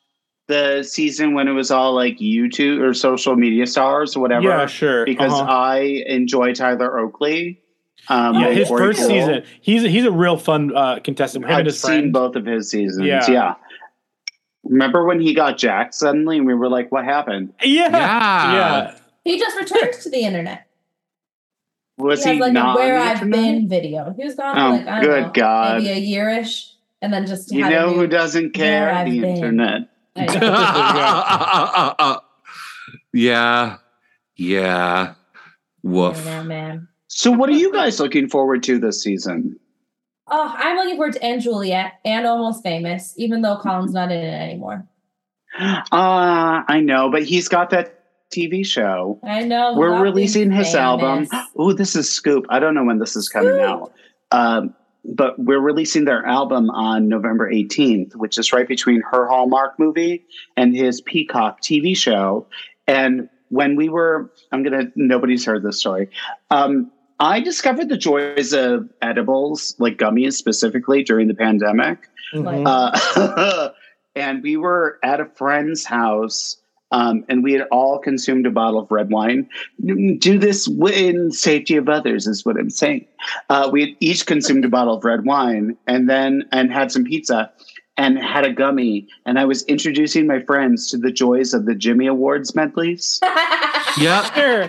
[0.46, 4.48] the season when it was all like YouTube or social media stars or whatever.
[4.48, 5.04] Yeah, sure.
[5.06, 5.50] Because Uh-huh.
[5.50, 7.60] I enjoy Tyler Oakley.
[8.08, 9.08] Um, yeah, his first Equal.
[9.08, 9.42] season.
[9.62, 11.46] He's he's a real fun uh, contestant.
[11.46, 12.12] Him I've seen friend.
[12.12, 13.06] both of his seasons.
[13.06, 13.24] Yeah.
[13.30, 13.54] Yeah.
[14.64, 18.94] Remember when he got jacked suddenly, and we were like, "What happened?" Yeah, Yeah.
[19.24, 20.66] He just returned to the internet.
[21.96, 23.40] Was he he, has like not a where on the I've internet?
[23.40, 24.14] been video.
[24.18, 25.82] He was gone Oh, for like I don't good know, God.
[25.82, 26.72] maybe a yearish,
[27.04, 28.90] and then just You know who doesn't care?
[28.92, 29.36] I've The been.
[29.36, 29.88] internet.
[33.12, 33.76] Yeah.
[34.36, 35.14] Yeah.
[35.82, 36.22] Woof.
[36.24, 36.88] Yeah, man.
[37.08, 39.58] So, what are you guys looking forward to this season?
[40.26, 44.18] Oh, I'm looking forward to and Juliet and Almost Famous, even though Colin's not in
[44.18, 44.86] it anymore.
[45.60, 48.00] Uh, I know, but he's got that
[48.34, 49.20] TV show.
[49.22, 49.74] I know.
[49.76, 50.74] We're releasing his famous.
[50.80, 51.28] album.
[51.56, 52.46] Oh, this is Scoop.
[52.48, 53.92] I don't know when this is coming out.
[54.32, 54.74] Um,
[55.04, 60.24] but we're releasing their album on November 18th, which is right between her Hallmark movie
[60.56, 62.46] and his Peacock TV show.
[62.86, 66.08] And when we were, I'm to, nobody's heard this story.
[66.50, 66.90] Um,
[67.20, 72.08] I discovered the joys of edibles, like gummies specifically, during the pandemic.
[72.32, 72.64] Mhm.
[72.66, 73.70] Uh,
[74.16, 76.56] and we were at a friend's house,
[76.94, 79.48] um, and we had all consumed a bottle of red wine.
[79.84, 83.04] Do this in safety of others, is what I'm saying.
[83.50, 87.02] Uh, we had each consumed a bottle of red wine, and then and had some
[87.02, 87.50] pizza,
[87.96, 89.08] and had a gummy.
[89.26, 93.20] And I was introducing my friends to the joys of the Jimmy Awards medleys.
[94.00, 94.34] Yep.
[94.34, 94.68] Sure.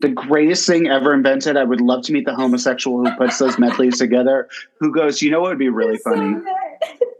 [0.00, 1.58] the greatest thing ever invented.
[1.58, 4.48] I would love to meet the homosexual who puts those medleys together.
[4.80, 6.36] Who goes, you know what would be really funny?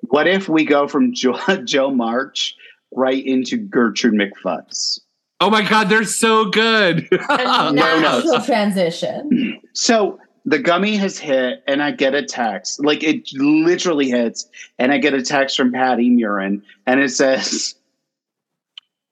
[0.09, 2.57] What if we go from jo- Jo March
[2.93, 5.01] right into Gertrude McFuzz?
[5.41, 7.07] Oh my God, they're so good.
[7.29, 7.71] no.
[7.71, 9.61] Natural transition.
[9.77, 12.83] So the gummy has hit, and I get a text.
[12.83, 17.75] Like it literally hits, and I get a text from Patti Murin, and it says,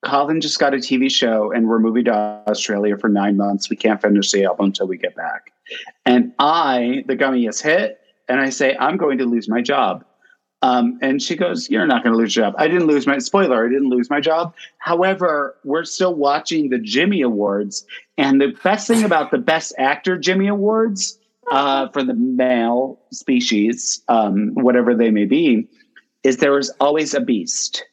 [0.05, 3.69] Colin just got a TV show, and we're moving to Australia for nine months.
[3.69, 5.53] We can't finish the album until we get back.
[6.07, 10.05] And I, the gummy has hit, and I say, I'm going to lose my job.
[10.65, 12.55] Um, and she goes, You're not going to lose your job.
[12.57, 14.55] I didn't lose my spoiler, I didn't lose my job.
[14.79, 17.85] However, we're still watching the Jimmy Awards.
[18.17, 21.19] And the best thing about the Best Actor Jimmy Awards
[21.53, 25.69] uh, for the male species, um, whatever they may be,
[26.23, 27.85] is there is always a beast.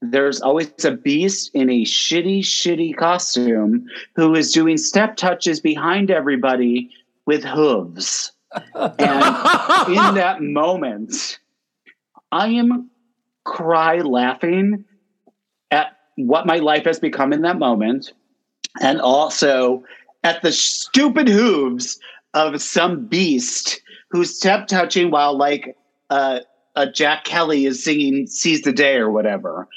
[0.00, 6.12] There's always a beast in a shitty, shitty costume who is doing step touches behind
[6.12, 6.90] everybody
[7.26, 8.32] with hooves.
[8.74, 11.38] And in that moment,
[12.32, 12.90] I am
[13.44, 14.84] cry laughing
[15.70, 18.12] at what my life has become in that moment,
[18.80, 19.84] and also
[20.22, 21.98] at the stupid hooves
[22.34, 25.76] of some beast who's step touching while like
[26.10, 26.40] uh,
[26.76, 29.68] a Jack Kelly is singing "Seize the Day" or whatever.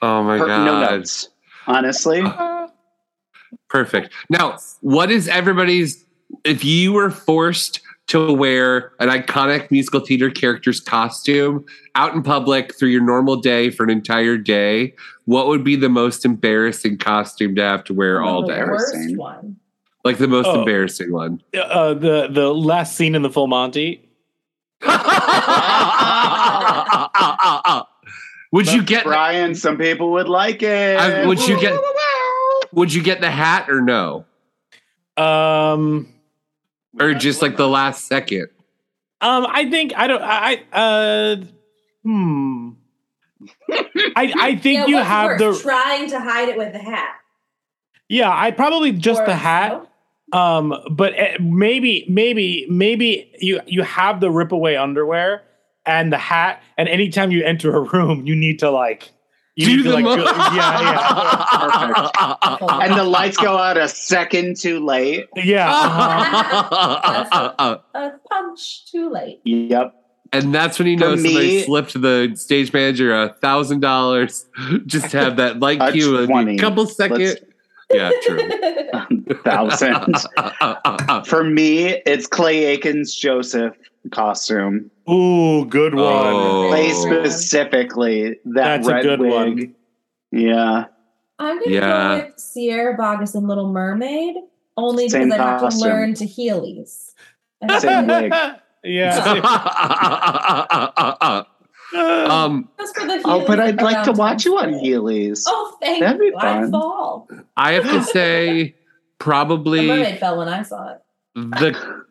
[0.00, 0.64] Oh my Her- God.
[0.64, 1.28] No notes,
[1.66, 2.22] honestly.
[3.68, 4.12] Perfect.
[4.28, 6.04] Now, what is everybody's?
[6.44, 7.80] If you were forced
[8.12, 13.70] to wear an iconic musical theater character's costume out in public through your normal day
[13.70, 14.94] for an entire day,
[15.24, 18.62] what would be the most embarrassing costume to have to wear all the day?
[18.64, 19.56] worst one.
[20.04, 20.58] Like the most Oh.
[20.60, 21.40] embarrassing one.
[21.54, 24.08] Uh, the the last scene in the Full Monty.
[28.52, 29.54] Would you get Brian?
[29.54, 30.98] Some people would like it.
[30.98, 31.80] I- would you get?
[32.72, 34.24] Would you get the hat or no?
[35.16, 36.11] Um,
[37.00, 38.48] or just like the last second?
[39.20, 40.22] Um, I think I don't.
[40.22, 41.36] I I, uh,
[42.02, 42.70] hmm.
[44.16, 47.16] I I think Yeah, you have worse, the trying to hide it with the hat.
[48.08, 48.30] yeah.
[48.32, 49.86] I probably just the hat.
[50.32, 55.42] Um, but eh, maybe maybe maybe you you have the rip away underwear
[55.84, 59.10] and the hat, and anytime you enter a room, you need to like
[59.54, 62.10] you Do need to the like mo- go- yeah
[62.58, 62.72] Perfect.
[62.82, 65.26] and the lights go out a second too late.
[65.36, 67.28] yeah yeah.
[67.32, 67.78] uh-huh.
[67.94, 69.40] A punch too late.
[69.44, 69.94] Yep.
[70.34, 74.46] And that's when you know For somebody slipped the stage manager a thousand dollars
[74.86, 77.18] just to have that like A you a couple second.
[77.18, 77.40] Let's-
[77.92, 78.48] Yeah, true.
[79.44, 80.16] Thousand.
[81.26, 83.76] For me, it's Clay Aiken's Joseph
[84.10, 84.90] costume.
[85.10, 86.04] Ooh, good one.
[86.04, 86.68] Oh.
[86.70, 88.38] Clay specifically.
[88.44, 89.32] That That's a red good wig.
[89.32, 89.74] one.
[90.30, 90.84] Yeah.
[91.38, 92.18] I'm gonna Yeah.
[92.20, 94.36] go with Sierra Boggess and Little Mermaid,
[94.76, 97.10] only Same because I have to learn to Heelys.
[97.68, 98.32] I Same wig.
[98.84, 99.42] yeah.
[101.94, 104.80] um, Just for the Oh, but I'd like to watch you on town.
[104.80, 105.42] Heelys.
[105.46, 106.36] Oh, thank That'd be you.
[106.36, 106.70] I fun.
[106.70, 107.28] fall.
[107.56, 108.74] I have to say, The
[109.18, 110.98] probably mermaid fell when I saw it.
[111.34, 112.04] the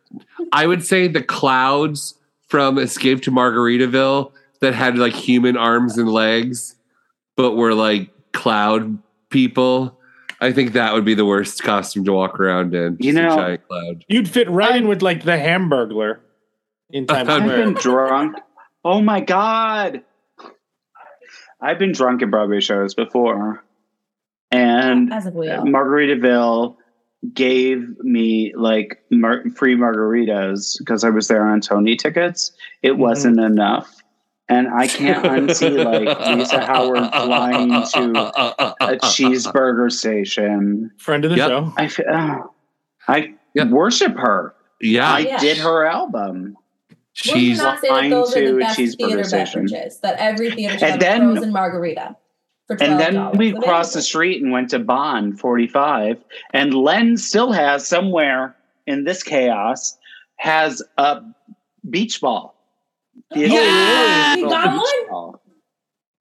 [0.51, 2.15] I would say the clouds
[2.51, 6.75] from Escape to Margaritaville that had like human arms and legs,
[7.37, 8.99] but were like cloud
[9.29, 9.97] people.
[10.41, 12.97] I think that would be the worst costume to walk around in.
[12.99, 14.03] You know, giant cloud.
[14.09, 16.19] You'd fit right in with like the Hamburglar
[16.89, 18.35] in Times I've been drunk.
[18.83, 20.03] Oh my god.
[21.61, 23.63] I've been drunk at Broadway shows before.
[24.51, 25.63] And As of we all.
[25.63, 26.75] Margaritaville
[27.33, 32.51] gave me like mar- free margaritas because I was there on Tony tickets.
[32.81, 33.01] It mm-hmm.
[33.01, 33.97] wasn't enough.
[34.49, 38.31] And I can't unsee like Lisa Howard flying to
[38.81, 40.91] a cheeseburger station.
[40.97, 41.49] Friend of the Yep.
[41.49, 41.73] show.
[41.77, 42.53] I, f- oh,
[43.07, 43.67] I Yep.
[43.69, 44.53] worship her.
[44.81, 45.37] Yeah, I Yeah.
[45.39, 46.57] did her album.
[47.27, 49.65] Will you she's not say that flying those are to the best cheeseburger theater station.
[49.67, 49.99] beverages?
[49.99, 52.20] That every theater should And have then- a frozen margarita for twelve
[52.79, 53.37] And then dollars.
[53.37, 56.23] we crossed the street and went to Bond 45.
[56.53, 58.55] And Len still has somewhere
[58.87, 59.97] in this chaos
[60.37, 61.21] has a
[61.89, 62.55] beach ball.
[63.31, 65.09] The Yeah, he got one?
[65.09, 65.41] ball.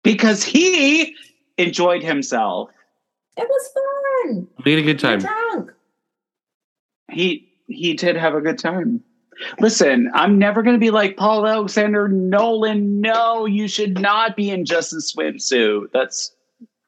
[0.03, 1.14] Because he
[1.59, 2.70] enjoyed himself.
[3.36, 3.70] It was
[4.26, 4.48] fun.
[4.64, 5.20] we had a good time.
[5.20, 5.70] drunk.
[7.11, 9.03] He he did have a good time.
[9.59, 13.01] Listen, I'm never going to be like Paul Alexander Nolan.
[13.01, 15.92] No, you should not be in just a swimsuit.
[15.92, 16.32] That's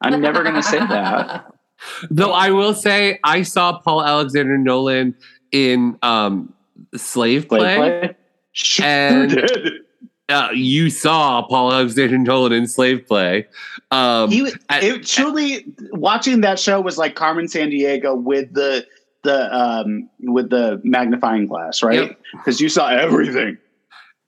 [0.02, 1.46] I'm never going to say that.
[2.10, 5.14] Though I will say, I saw Paul Alexander Nolan
[5.50, 6.52] in um,
[6.94, 8.16] Slave Play, Play, play.
[8.52, 9.72] Sure And- did.
[10.28, 13.46] Uh, you saw Paul Alexander Nolan in Slave Play.
[13.90, 18.86] Um, he was- I- it truly watching that show was like Carmen Sandiego with the
[19.24, 22.00] the um with the magnifying glass, right?
[22.08, 22.20] Yep.
[22.32, 23.58] Because you saw everything.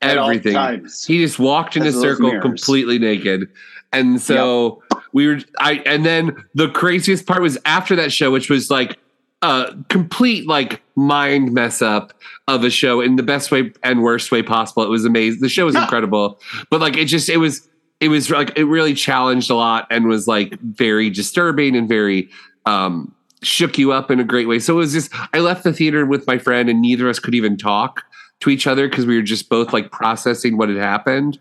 [0.03, 0.53] at all everything.
[0.53, 1.05] times.
[1.05, 2.43] He just walked in a As those circle mirrors.
[2.43, 3.49] completely naked.
[3.93, 4.83] And so
[5.15, 8.99] we were I and then the craziest part was after that show, which was like
[9.41, 12.13] a complete like mind mess up
[12.49, 14.83] of a show in the best way and worst way possible.
[14.83, 15.41] It was amazing.
[15.41, 16.41] The show was incredible.
[16.69, 17.67] But like it just it was
[18.01, 22.29] it was like it really challenged a lot and was like very disturbing and very
[22.67, 24.59] um shook you up in a great way.
[24.59, 27.21] So it was just I left the theater with my friend and neither of us
[27.21, 28.03] could even talk
[28.41, 31.39] to each other because we were just both like processing what had happened.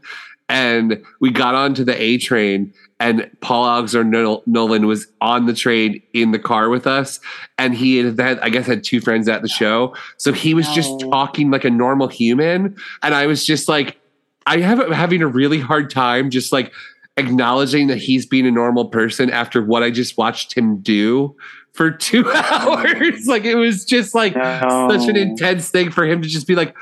[0.50, 5.54] And we got onto the A train, and Paul Alexander Nol- Nolan was on the
[5.54, 7.20] train in the car with us.
[7.58, 9.96] And he had, had, I guess, had two friends at the show.
[10.18, 12.78] So he was just talking like a normal human.
[13.02, 13.98] And I was just like,
[14.46, 16.72] I have having a really hard time just like
[17.18, 21.36] acknowledging that he's being a normal person after what I just watched him do
[21.74, 23.28] for two hours.
[23.28, 26.76] like it was just like such an intense thing for him to just be like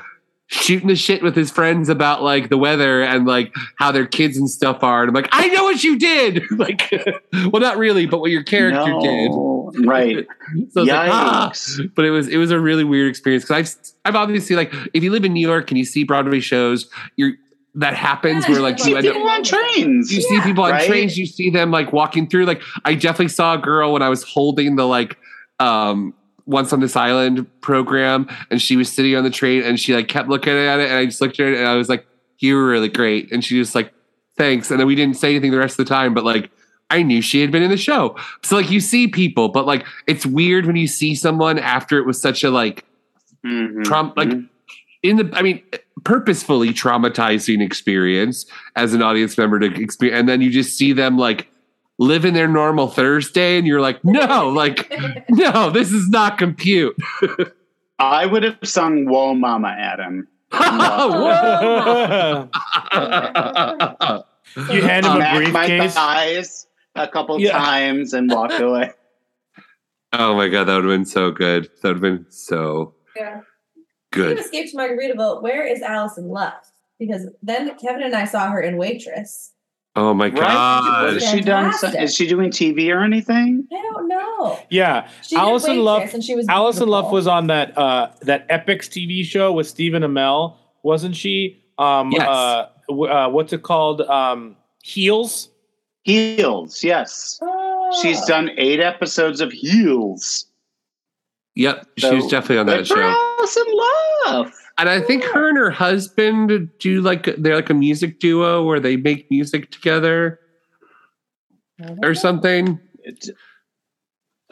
[0.52, 4.36] shooting the shit with his friends about like the weather and like how their kids
[4.36, 5.00] and stuff are.
[5.02, 6.42] And I'm like, I know what you did.
[6.58, 6.90] like,
[7.50, 9.72] well, not really, but what your character No.
[9.84, 10.14] Right.
[10.16, 10.26] did.
[10.72, 11.52] So I like, ah.
[11.94, 13.56] But it was it was a really weird experience because
[14.04, 16.90] I've I've obviously like if you live in New York and you see Broadway shows,
[17.16, 17.32] you're
[17.76, 20.12] that happens Yeah, where like you you end up on trains.
[20.12, 20.86] you see people on Right?
[20.86, 22.44] trains, you see them like walking through.
[22.44, 25.16] Like I definitely saw a girl when I was holding the like
[25.60, 26.12] um
[26.52, 30.06] once on this island program and she was sitting on the train and she like
[30.08, 32.06] kept looking at it and I just looked at it and I was like,
[32.38, 33.32] You were really great.
[33.32, 33.92] And she was like,
[34.36, 34.70] Thanks.
[34.70, 36.50] And then we didn't say anything the rest of the time, but like
[36.90, 38.16] I knew she had been in the show.
[38.42, 42.06] So like you see people, but like it's weird when you see someone after it
[42.06, 42.84] was such a like
[43.44, 43.82] Mhm.
[43.84, 44.30] Trump like
[45.02, 45.62] in the I mean
[46.04, 48.46] purposefully traumatizing experience
[48.76, 51.48] as an audience member to experience and then you just see them like
[52.02, 54.90] living their normal Thursday and you're like no like
[55.30, 56.96] no this is not compute
[57.98, 60.26] I would have sung "Whoa, Mama" at him.
[60.52, 62.48] Whoa.
[64.70, 65.94] You hand him a Smacked my briefcase.
[65.94, 67.52] thighs a couple Yeah.
[67.56, 68.90] times and walked away.
[70.12, 73.40] oh my god that would have been so good that would have been so Yeah.
[74.10, 76.70] good Speaking of escaped Margaritaville, where is Allison Luff?
[76.98, 79.51] Because then Kevin and I saw her in Waitress.
[79.94, 80.34] Oh my Right?
[80.36, 81.72] god Is she done?
[81.98, 83.66] Is she doing TV or anything?
[83.70, 84.58] I don't know.
[84.70, 86.14] Yeah, She Allison Waitress, Luff.
[86.14, 87.14] and she was Allison Luff beautiful.
[87.14, 91.62] was on that uh that Epics TV show with Stephen Amell, wasn't she?
[91.78, 92.26] Um, Yes.
[92.26, 94.00] uh, uh, what's it called?
[94.02, 95.50] Um, Heels.
[96.04, 97.38] Heels, yes.
[98.00, 98.26] She's Oh.
[98.26, 100.46] done eight episodes of Heels.
[101.54, 103.64] yep she So, was definitely on that show Allison
[104.24, 104.54] Luff.
[104.82, 108.80] And I think her and her husband do like they're like a music duo where
[108.80, 110.40] they make music together
[112.02, 113.30] or something It's-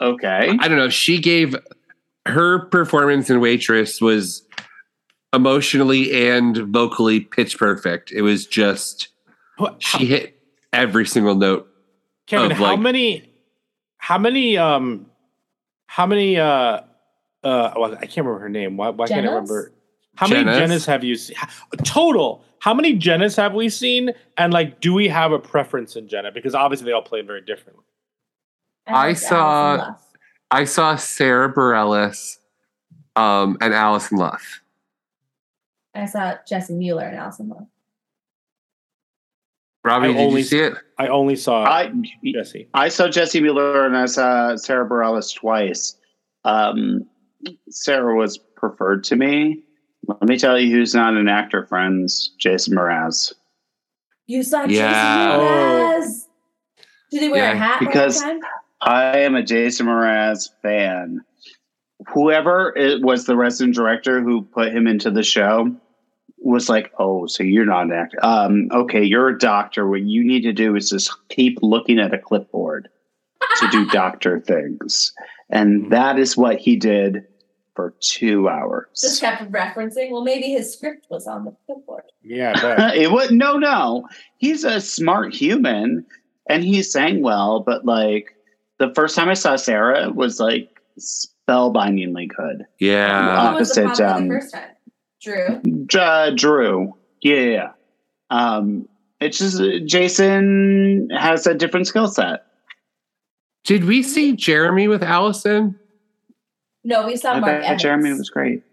[0.01, 0.55] okay.
[0.57, 0.87] I don't know.
[0.87, 1.53] She gave
[2.25, 4.47] her performance in Waitress was
[5.33, 8.13] emotionally and vocally pitch perfect.
[8.13, 9.09] It was just
[9.79, 10.39] she hit
[10.71, 11.67] every single note.
[12.27, 13.33] Kevin, of, how like- many?
[13.97, 14.57] How many?
[14.57, 15.07] Um,
[15.87, 16.37] how many?
[16.37, 16.43] Uh,
[17.43, 18.77] uh, well, I can't remember her name.
[18.77, 18.89] Why?
[18.89, 19.73] Why can't I remember?
[20.15, 20.59] How many Jennas?
[20.59, 21.35] Jennas have you seen?
[21.83, 22.43] Total.
[22.59, 24.11] How many Jennas have we seen?
[24.37, 26.31] And like, do we have a preference in Jenna?
[26.31, 27.85] Because obviously they all play very differently.
[28.87, 29.95] I liked saw-
[30.51, 32.37] I saw Sara Bareilles
[33.15, 34.61] um, and Allison Luff.
[35.95, 37.67] I saw Jessie Mueller and Allison Luff.
[39.83, 40.73] Robbie, I did only you see it?
[40.99, 41.91] I only saw I
[42.23, 42.67] Jessie.
[42.73, 45.97] I saw Jessie Mueller and I saw Sara Bareilles twice.
[46.43, 47.07] Um,
[47.69, 49.63] Sara was preferred to me.
[50.07, 52.33] Let me tell you who's not an actor, friends.
[52.39, 53.33] Jason Mraz.
[54.27, 55.37] You saw Yeah.
[55.37, 56.27] Jason Mraz.
[57.11, 58.41] Did he wear Yeah, a hat because- all the time?
[58.81, 61.21] I am a Jason Mraz fan.
[62.13, 65.75] Whoever it was the resident director who put him into the show
[66.39, 68.17] was like, "Oh, so you're not an actor?
[68.23, 69.87] Um, okay, you're a doctor.
[69.87, 72.89] What you need to do is just keep looking at a clipboard
[73.59, 75.13] to do doctor things."
[75.51, 77.23] And that is what he did
[77.75, 78.87] for two hours.
[78.99, 80.11] Just kept referencing.
[80.11, 82.03] Well, maybe his script was on the clipboard.
[82.23, 84.07] Yeah, it would no, no.
[84.37, 86.05] He's a smart human,
[86.49, 87.61] and he sang well.
[87.61, 88.35] But like
[88.79, 92.65] the first time I saw Sara was like spellbindingly good.
[92.79, 93.51] Yeah.
[93.51, 94.71] Who was the opposite um, the first time?
[95.21, 95.87] Drew.
[95.99, 96.97] uh, Drew.
[97.21, 97.71] Yeah, yeah, yeah.
[98.31, 98.87] Um,
[99.19, 102.45] it's just uh, Jason has a different skill set.
[103.63, 105.79] Did we see Jeremy with Allison?
[106.83, 107.81] No, we saw I Mark Evans.
[107.81, 108.63] Jeremy was great.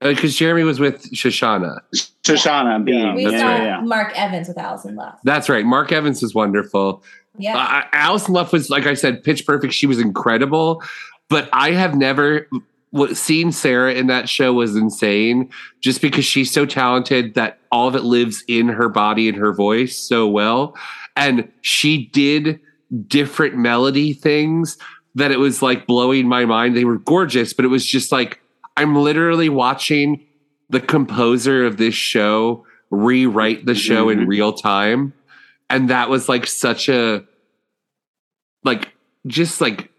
[0.00, 1.80] Because Jeremy was with Shoshana.
[2.22, 3.80] Shoshana being we yeah, saw yeah, yeah.
[3.80, 5.18] Mark Evans with Allison Luff.
[5.24, 5.64] That's right.
[5.64, 7.02] Mark Evans is wonderful.
[7.36, 7.56] Yeah.
[7.56, 9.74] Uh, Allison Luff was, like I said, pitch perfect.
[9.74, 10.82] She was incredible.
[11.28, 12.48] But I have never
[12.90, 15.50] what seeing Sara in that show was insane
[15.80, 19.52] just because she's so talented that all of it lives in her body and her
[19.52, 20.76] voice so well.
[21.16, 22.60] And she did
[23.06, 24.78] different melody things
[25.18, 26.76] that it was like blowing my mind.
[26.76, 28.40] They were gorgeous, but it was just like
[28.76, 30.24] I'm literally watching
[30.70, 34.28] the composer of this show rewrite the show in mm-hmm.
[34.28, 35.12] real time.
[35.68, 37.24] And that was like such a
[38.64, 38.92] like
[39.26, 39.90] just like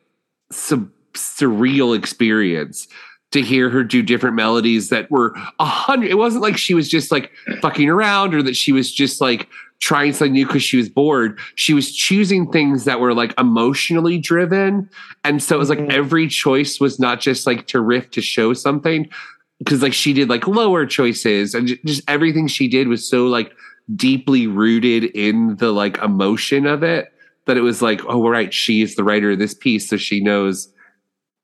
[0.52, 2.88] sub- surreal experience
[3.32, 6.10] to hear her do different melodies that were a hundred.
[6.10, 9.48] It wasn't like she was just like fucking around or that she was just like
[9.80, 11.40] trying something new because she was bored.
[11.56, 14.90] She was choosing things that were like emotionally driven.
[15.24, 15.92] And so it was like mm-hmm.
[15.92, 19.10] every choice was not just like to riff to show something.
[19.58, 23.54] Because like she did like lower choices and just everything she did was so like
[23.96, 27.12] deeply rooted in the like emotion of it
[27.46, 30.20] that it was like, oh, right, she is the writer of this piece, so she
[30.20, 30.72] knows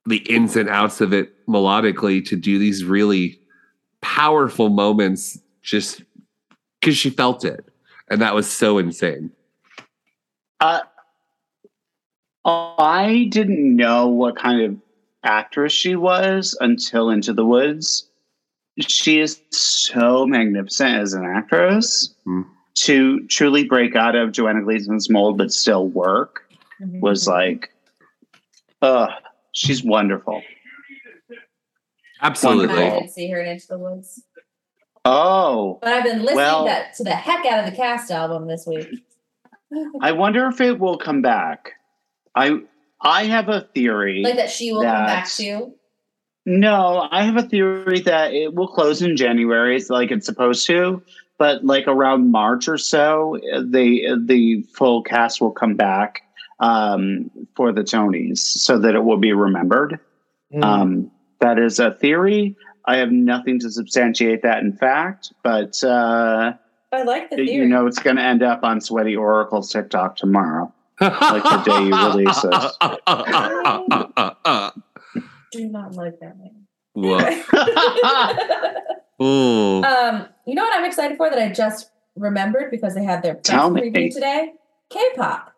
[0.06, 3.40] the ins and outs of it melodically to do these really
[4.00, 6.02] powerful moments just
[6.80, 7.68] because she felt it.
[8.08, 9.30] And that was so insane.
[10.60, 10.80] Uh,
[12.44, 14.76] I didn't know what kind of
[15.24, 18.08] actress she was until Into the Woods.
[18.78, 22.14] She is so magnificent as an actress.
[22.80, 26.42] To truly break out of Joanna Gleason's mold but still work
[27.00, 27.72] was like,
[28.82, 29.08] uh,
[29.52, 30.42] she's wonderful.
[32.20, 32.84] Absolutely.
[32.84, 34.22] I didn't see her in Into the Woods.
[35.06, 38.46] Oh, But I've been listening Well- that, to the heck out of the cast album
[38.48, 38.88] this week.
[40.00, 41.72] I wonder if it will come back.
[42.34, 42.60] I
[43.00, 44.22] I have a theory.
[44.22, 45.72] like that she will come back that- to.
[46.48, 50.64] No, I have a theory that it will close in January, it's like it's supposed
[50.68, 51.02] to,
[51.38, 56.22] but like around March or so, the the full cast will come back
[56.60, 59.98] um, for the Tonys, so that it will be remembered.
[60.62, 62.56] Um, that is a theory.
[62.86, 66.52] I have nothing to substantiate that in fact, but uh,
[66.92, 67.52] I like the theory.
[67.52, 71.84] you know it's going to end up on Sweaty Oracle's TikTok tomorrow, like the day
[71.84, 72.54] you release it.
[75.52, 76.66] Do not like that man.
[79.22, 79.82] Ooh.
[79.82, 83.34] Um, you know what I'm excited for that I just remembered because they had their
[83.34, 83.82] press Tell me.
[83.82, 84.52] preview today?
[84.90, 85.52] K-pop.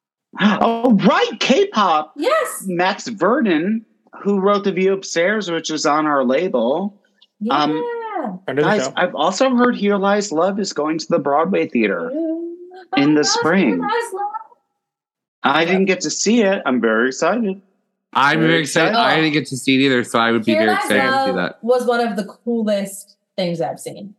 [0.40, 2.14] oh, right, K-pop.
[2.16, 2.64] Yes.
[2.66, 3.84] Max Vernon,
[4.22, 7.00] who wrote The View Upstairs, which is on our label.
[7.50, 8.36] Um, Yeah.
[8.48, 8.92] Under the guys, show.
[8.96, 12.10] I've also heard Here Lies Love is going to the Broadway theater
[12.98, 13.80] in the spring.
[15.42, 16.60] I didn't get to see it.
[16.66, 17.62] I'm very excited.
[18.12, 18.94] I'm very excited.
[18.94, 21.10] I didn't get to see it either, so I would be Here very Lies excited
[21.10, 21.64] to see that.
[21.64, 24.14] was one of the coolest things I've seen.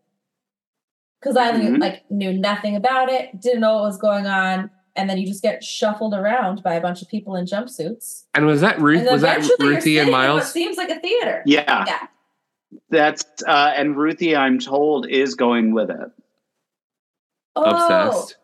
[1.20, 1.80] Because I knew, Mhm.
[1.82, 5.42] like knew nothing about it, didn't know what was going on, and then you just
[5.42, 8.24] get shuffled around by a bunch of people in jumpsuits.
[8.36, 9.10] And was that Ruth?
[9.10, 10.52] Was that Ruthie and in what Miles?
[10.52, 11.42] seems like a theater.
[11.46, 11.86] Yeah.
[11.88, 12.08] Yeah.
[12.90, 16.10] That's uh, and Ruthie, I'm told, is going with it.
[17.56, 18.38] Obsessed.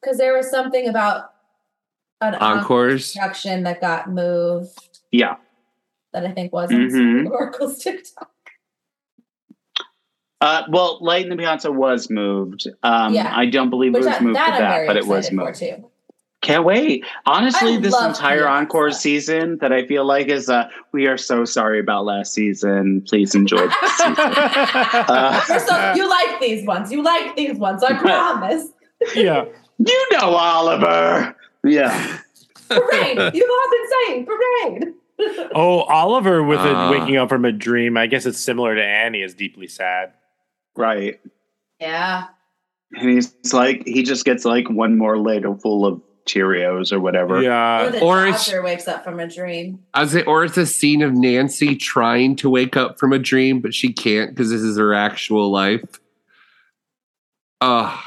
[0.00, 1.30] Because there was something about
[2.20, 3.12] an Encores.
[3.12, 5.36] production that got moved Yeah.
[6.12, 7.30] that I think wasn't Mhm.
[7.30, 8.30] Oracle's TikTok.
[10.44, 12.66] Uh, well, Light in the Beyonce was moved.
[12.82, 13.32] Um, Yeah.
[13.34, 15.06] I don't believe it Which was that, moved that for I'm that, very but it
[15.06, 15.82] was excited for moved.
[15.82, 15.90] too.
[16.42, 17.06] Can't wait.
[17.24, 21.16] Honestly, I this entire Fiona encore season that I feel like is uh we are
[21.16, 23.00] so sorry about last season.
[23.08, 24.14] Please enjoy this season.
[24.18, 26.92] Uh, You're so, you like these ones.
[26.92, 27.82] You like these ones.
[27.82, 28.68] I promise.
[29.14, 29.46] yeah.
[29.78, 31.34] you know Oliver.
[31.64, 32.18] Yeah.
[32.68, 33.18] Parade.
[33.34, 34.94] You've all been saying parade.
[35.54, 36.88] Oh, Oliver with Ah.
[36.92, 37.96] it waking up from a dream.
[37.96, 40.12] I guess it's similar to Annie is deeply sad.
[40.76, 41.20] Right.
[41.80, 42.26] Yeah.
[42.92, 47.36] And he's like he just gets like one more ladle full of Cheerios or whatever.
[47.36, 47.88] Or Yeah.
[47.90, 49.80] the Or it's- wakes up from a dream.
[49.92, 53.18] I was say, or it's a scene of Nancy trying to wake up from a
[53.18, 56.00] dream, but she can't because this is her actual life.
[57.60, 58.00] Oh,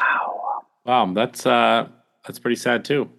[0.85, 1.87] Wow, that's uh
[2.25, 3.09] that's pretty sad too.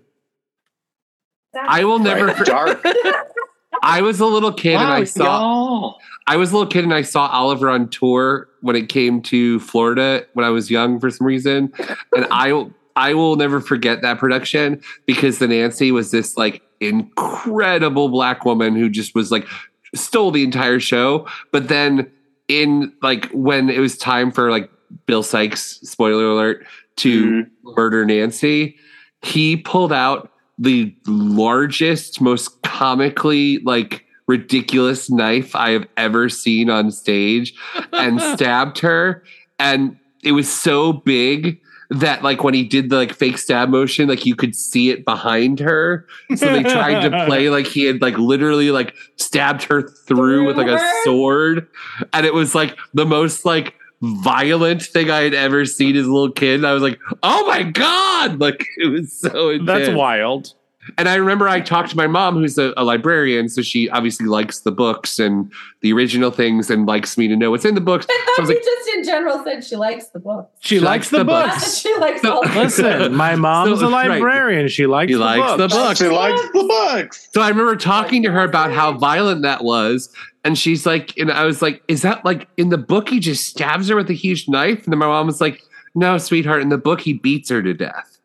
[1.54, 2.26] I will never.
[2.26, 2.44] Right?
[2.46, 2.82] Dark.
[3.82, 5.24] I was a little kid and I saw.
[5.24, 5.98] y'all.
[6.26, 9.60] I was a little kid and I saw Oliver on tour when it came to
[9.60, 11.72] Florida when I was young for some reason,
[12.14, 12.66] and I
[12.96, 18.74] I will never forget that production because the Nancy was this like incredible black woman
[18.74, 19.46] who just was like
[19.94, 22.10] stole the entire show, but then
[22.48, 24.70] in like when it was time for like
[25.06, 26.66] Bill Sykes spoiler alert
[26.96, 27.70] to mm-hmm.
[27.74, 28.76] murder Nancy,
[29.22, 36.90] he pulled out the largest, most comically like ridiculous knife I have ever seen on
[36.90, 37.54] stage
[37.92, 39.22] and stabbed her.
[39.58, 44.08] And it was so big that like when he did the like fake stab motion,
[44.08, 46.06] like you could see it behind her.
[46.36, 50.58] So they tried to play like he had like literally like stabbed her through with
[50.58, 51.66] like a sword.
[52.12, 56.12] And it was like the most like violent thing I had ever seen as a
[56.12, 56.56] little kid.
[56.56, 58.08] And I was like, oh my God.
[58.40, 59.66] Like it was so intense.
[59.86, 60.52] That's wild.
[60.96, 64.26] And I remember I talked to my mom, who's a, a librarian, so she obviously
[64.26, 67.80] likes the books and the original things and likes me to know what's in the
[67.80, 68.06] books.
[68.08, 70.50] I So I thought was you like, just in general said she likes the books.
[70.60, 71.54] She, likes the books.
[71.54, 71.78] books.
[71.82, 74.08] she likes So- all the Listen, my mom's So- a right.
[74.08, 74.68] librarian.
[74.68, 75.74] She likes She the likes the books.
[75.74, 75.98] books.
[76.00, 77.28] She likes the books.
[77.32, 80.12] So I remember talking to her about how violent that was.
[80.48, 83.44] And she's like, and I was like, is that like in the book he just
[83.46, 84.82] stabs her with a huge knife?
[84.84, 85.62] And then my mom was like,
[85.94, 88.18] no, sweetheart, in the book he beats her to death.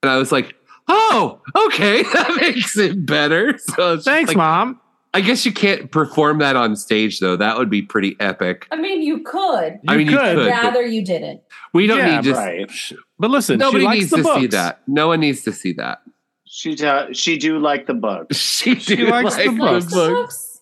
[0.00, 0.54] And I was like,
[0.86, 3.58] oh, okay, that makes it better.
[3.74, 4.80] So Thanks, like- mom.
[5.14, 7.36] I guess you can't perform that on stage though.
[7.36, 8.66] That would be pretty epic.
[8.70, 9.80] I mean, you could.
[9.88, 10.36] I mean, you could.
[10.36, 10.46] could.
[10.46, 11.40] Rather you didn't.
[11.72, 12.34] we don't Yeah, need to.
[12.34, 12.70] Right.
[13.18, 14.40] But listen, Nobody she likes needs the to books.
[14.40, 14.80] see that.
[14.86, 16.02] No one needs to see that.
[16.46, 18.36] She do, she do like the books.
[18.36, 19.92] She, She do likes the like books.
[19.92, 20.53] Books?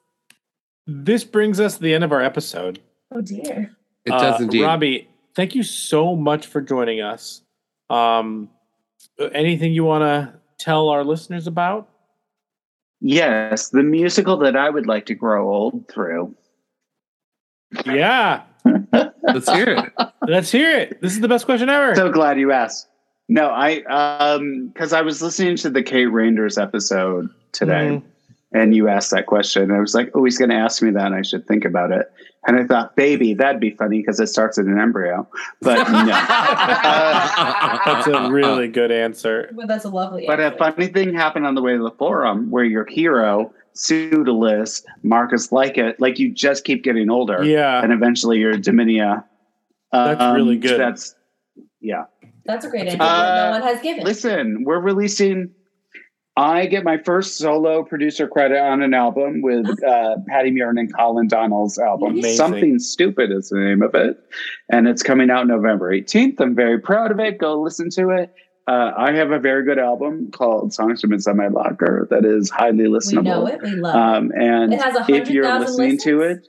[1.04, 2.80] This brings us to the end of our episode.
[3.10, 3.74] Oh dear.
[4.04, 4.62] It does Uh, indeed.
[4.62, 7.42] Robbie, thank you so much for joining us.
[7.88, 8.50] Um,
[9.32, 11.88] anything you want to tell our listeners about?
[13.00, 16.34] Yes, the musical that I would like to grow old through.
[17.86, 18.42] Yeah,
[19.22, 19.92] Let's hear it.
[20.28, 21.00] let's hear it.
[21.00, 21.94] This is the best question ever.
[21.94, 22.86] So glad you asked.
[23.28, 28.02] No, I um because I was listening to the Kate Randers episode today, Mhm.
[28.54, 29.62] And you asked that question.
[29.62, 31.64] And I was like, oh, he's going to ask me that, and I should think
[31.64, 32.12] about it.
[32.46, 35.26] And I thought, baby, that'd be funny because it starts in an embryo.
[35.60, 36.12] But no.
[36.12, 39.50] Uh, That's a really good answer.
[39.54, 40.24] Well, that's a lovely.
[40.26, 44.82] But a funny thing happened on the way to the forum where your hero, Pseudolus,
[45.02, 47.42] Marcus Lycus, like you just keep getting older.
[47.44, 47.82] Yeah.
[47.82, 49.24] And eventually you're Domina.
[49.92, 50.80] That's Um, really good.
[50.80, 51.14] That's,
[51.80, 52.04] yeah.
[52.44, 53.04] that's a great That's answer.
[53.04, 54.04] a good that no one has given.
[54.04, 55.50] Listen, we're releasing.
[56.36, 60.94] I get my first solo producer credit on an album with uh, Patti Murin and
[60.96, 62.12] Colin Donnell's album.
[62.12, 62.36] Amazing.
[62.36, 64.18] Something Stupid is the name of it.
[64.70, 66.40] And it's coming out November 18th.
[66.40, 67.36] I'm very proud of it.
[67.38, 68.34] Go listen to it.
[68.66, 72.48] Uh, I have a very good album called Songs from Inside My Locker that is
[72.48, 73.16] highly listenable.
[73.16, 73.60] we know it.
[73.62, 74.76] We love Um, and it.
[74.76, 76.04] It has if you're listening listens.
[76.04, 76.48] to it,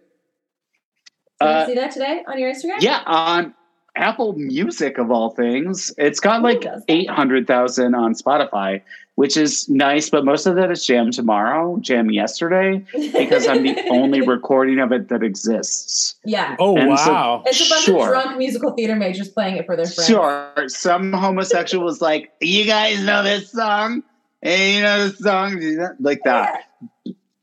[1.42, 2.80] Did uh, see that today on your Instagram?
[2.82, 3.54] yeah, on
[3.96, 6.94] Apple Music of all things, it's got like does that?
[6.94, 8.82] eight hundred thousand on Spotify,
[9.16, 10.10] which is nice.
[10.10, 14.92] But most of that is Jam Tomorrow, Jam Yesterday, because I'm the only recording of
[14.92, 16.16] it that exists.
[16.26, 16.56] yeah.
[16.60, 17.44] Oh And so- wow!
[17.46, 18.02] It's a bunch Sure.
[18.16, 20.08] of drunk musical theater majors playing it for their friends.
[20.08, 24.04] Sure, some homosexual was like, "You guys know this song?
[24.42, 25.62] Hey, you know this song?"
[26.00, 26.70] Like that.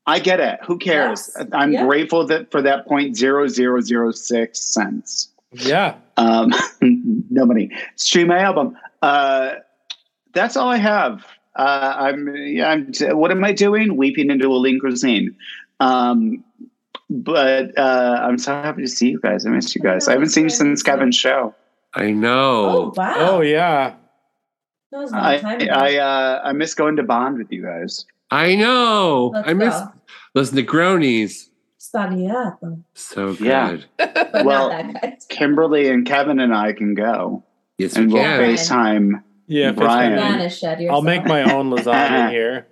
[0.07, 0.59] I get it.
[0.67, 1.31] Who cares?
[1.37, 1.47] Yes.
[1.53, 1.85] I'm Yeah.
[1.87, 5.29] grateful that for that point zero zero zero six cents.
[5.53, 7.71] Yeah, Um, no money.
[7.97, 8.77] Stream my album.
[9.03, 9.55] Uh,
[10.33, 11.25] that's all I have.
[11.57, 12.93] Uh, I'm, yeah, I'm.
[13.19, 13.97] What am I doing?
[13.97, 15.35] Weeping into a lean cuisine.
[15.81, 16.45] Um,
[17.09, 19.45] but uh, I'm so happy to see you guys.
[19.47, 20.07] I missed you guys.
[20.09, 21.55] I haven't seen you since Kevin's show.
[21.95, 22.69] I know.
[22.69, 23.15] Oh wow.
[23.19, 23.95] Oh yeah.
[24.93, 25.73] That was a long I time ago.
[25.73, 28.05] I uh, I miss going to Bond with you guys.
[28.31, 29.33] I know.
[29.35, 29.93] Let's I miss go.
[30.35, 31.49] those Negronis.
[31.81, 32.83] Sbagliato.
[32.95, 33.87] So good.
[33.99, 34.43] Yeah.
[34.45, 35.29] Well, not that good.
[35.29, 37.43] Kimberly and Kevin and I can go,
[37.79, 38.39] Yes, we and we'll can.
[38.39, 38.57] Fine.
[38.57, 40.15] FaceTime Yeah, if Brian.
[40.15, 42.69] gonna- Vanish, shed I'll make my own lasagna here.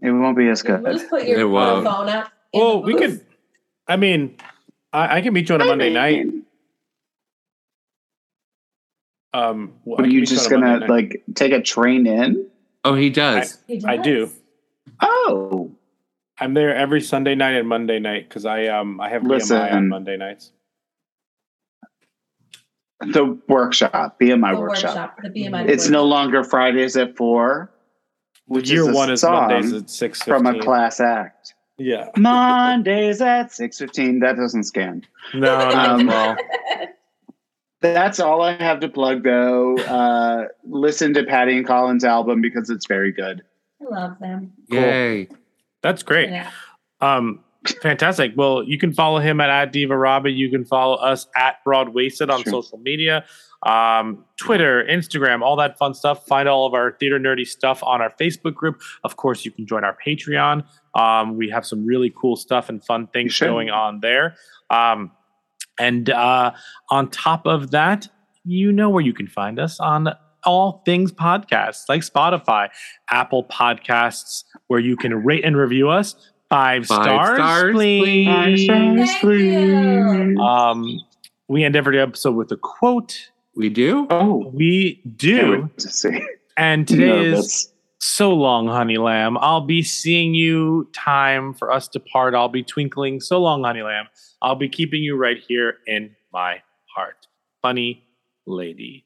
[0.00, 0.80] It won't be as good.
[0.80, 2.32] We'll just put your phone up.
[2.52, 3.00] in Well, we booth.
[3.18, 3.26] could.
[3.88, 4.36] I mean,
[4.92, 6.26] I, I can meet you on a Monday night.
[9.32, 12.46] Um, well, I But are you just gonna like take a train in?
[12.84, 13.58] Oh, he does.
[13.66, 14.30] He I do.
[15.02, 15.72] Oh,
[16.38, 19.88] I'm there every Sunday night and Monday night because I um I have BMI on
[19.88, 20.52] Monday nights.
[23.00, 24.18] The workshop.
[24.20, 24.84] BMI The workshop.
[24.94, 25.18] workshop.
[25.22, 25.68] The BMI.
[25.68, 27.70] It's no longer Fridays at four.
[28.46, 31.54] Which Year is a one is Mondays at six from a class act.
[31.78, 32.08] Yeah.
[32.16, 34.20] Mondays at six fifteen.
[34.20, 35.06] That doesn't scan.
[35.32, 36.36] No, not Um, well.
[37.80, 39.78] That's all I have to plug, though.
[39.78, 43.42] Uh, listen to Patti and Colin's album because it's very good.
[43.80, 44.52] I love them.
[44.68, 45.28] Yay.
[45.80, 46.28] That's great.
[46.28, 46.50] Yeah.
[47.00, 47.42] Um,
[47.82, 48.32] fantastic.
[48.36, 50.34] Well, you can follow him at, at Diva Robin.
[50.34, 52.62] You can follow us at Broadwasted on Sure.
[52.62, 53.24] social media,
[53.66, 56.26] um, Twitter, Instagram, all that fun stuff.
[56.26, 58.80] Find all of our theater nerdy stuff on our Facebook group.
[59.04, 60.64] Of course, you can join our Patreon.
[60.94, 64.36] Um, we have some really cool stuff and fun things going on there.
[64.70, 65.12] Um,
[65.78, 66.52] and uh,
[66.90, 68.08] on top of that,
[68.44, 70.08] you know where you can find us on
[70.44, 72.68] all things podcasts like Spotify,
[73.10, 76.29] Apple Podcasts, where you can rate and review us.
[76.50, 78.26] Five, Five stars, stars, please.
[78.26, 80.38] Five stars, Thank you.
[80.40, 81.00] Um,
[81.48, 83.30] we end every episode with a quote.
[83.56, 84.06] We do?
[84.10, 85.70] Oh, We do.
[85.78, 86.20] to.
[86.56, 89.38] And today is so long, honey lamb.
[89.38, 90.88] I'll be seeing you.
[90.92, 92.34] Time for us to part.
[92.34, 93.20] I'll be twinkling.
[93.20, 94.06] So long, honey lamb.
[94.42, 96.62] I'll be keeping you right here in my
[96.96, 97.26] heart.
[97.62, 98.02] Funny
[98.46, 99.04] lady.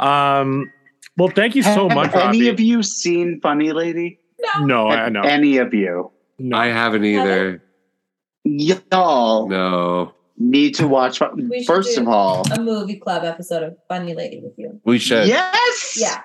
[0.00, 0.72] Um,
[1.16, 2.48] well, thank you so Have much, any Robbie.
[2.48, 4.18] of you seen Funny Lady?
[4.62, 5.20] no, I Have know.
[5.22, 6.10] Any of you?
[6.40, 6.56] No.
[6.56, 7.62] I haven't either.
[8.44, 10.14] Y'all No.
[10.38, 11.20] need to watch.
[11.34, 14.80] We First do of all, a movie club episode of Funny Lady with you.
[14.84, 15.28] We should.
[15.28, 15.98] yes.
[16.00, 16.20] Yeah.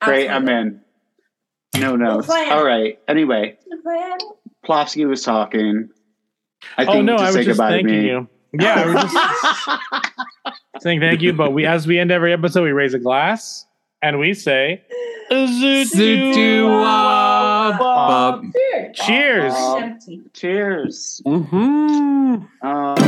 [0.00, 0.28] Great.
[0.28, 0.80] I'm in.
[1.76, 2.22] No no.
[2.22, 2.98] All right.
[3.08, 3.58] Anyway,
[4.64, 5.88] Plofsky was talking.
[6.76, 8.06] I oh, think oh no, to I was say just goodbye to thanking me.
[8.08, 8.28] you.
[8.60, 9.80] Yeah, I was
[10.74, 11.32] just saying thank you.
[11.32, 13.66] But we, as we end every episode, we raise a glass
[14.02, 14.82] and we say,
[15.30, 16.32] Zoot-doo-wah.
[18.94, 18.96] Cheers.
[18.96, 19.54] Cheers.
[20.32, 21.22] Cheers.
[21.26, 22.66] Mm-hmm.
[22.66, 23.07] Um,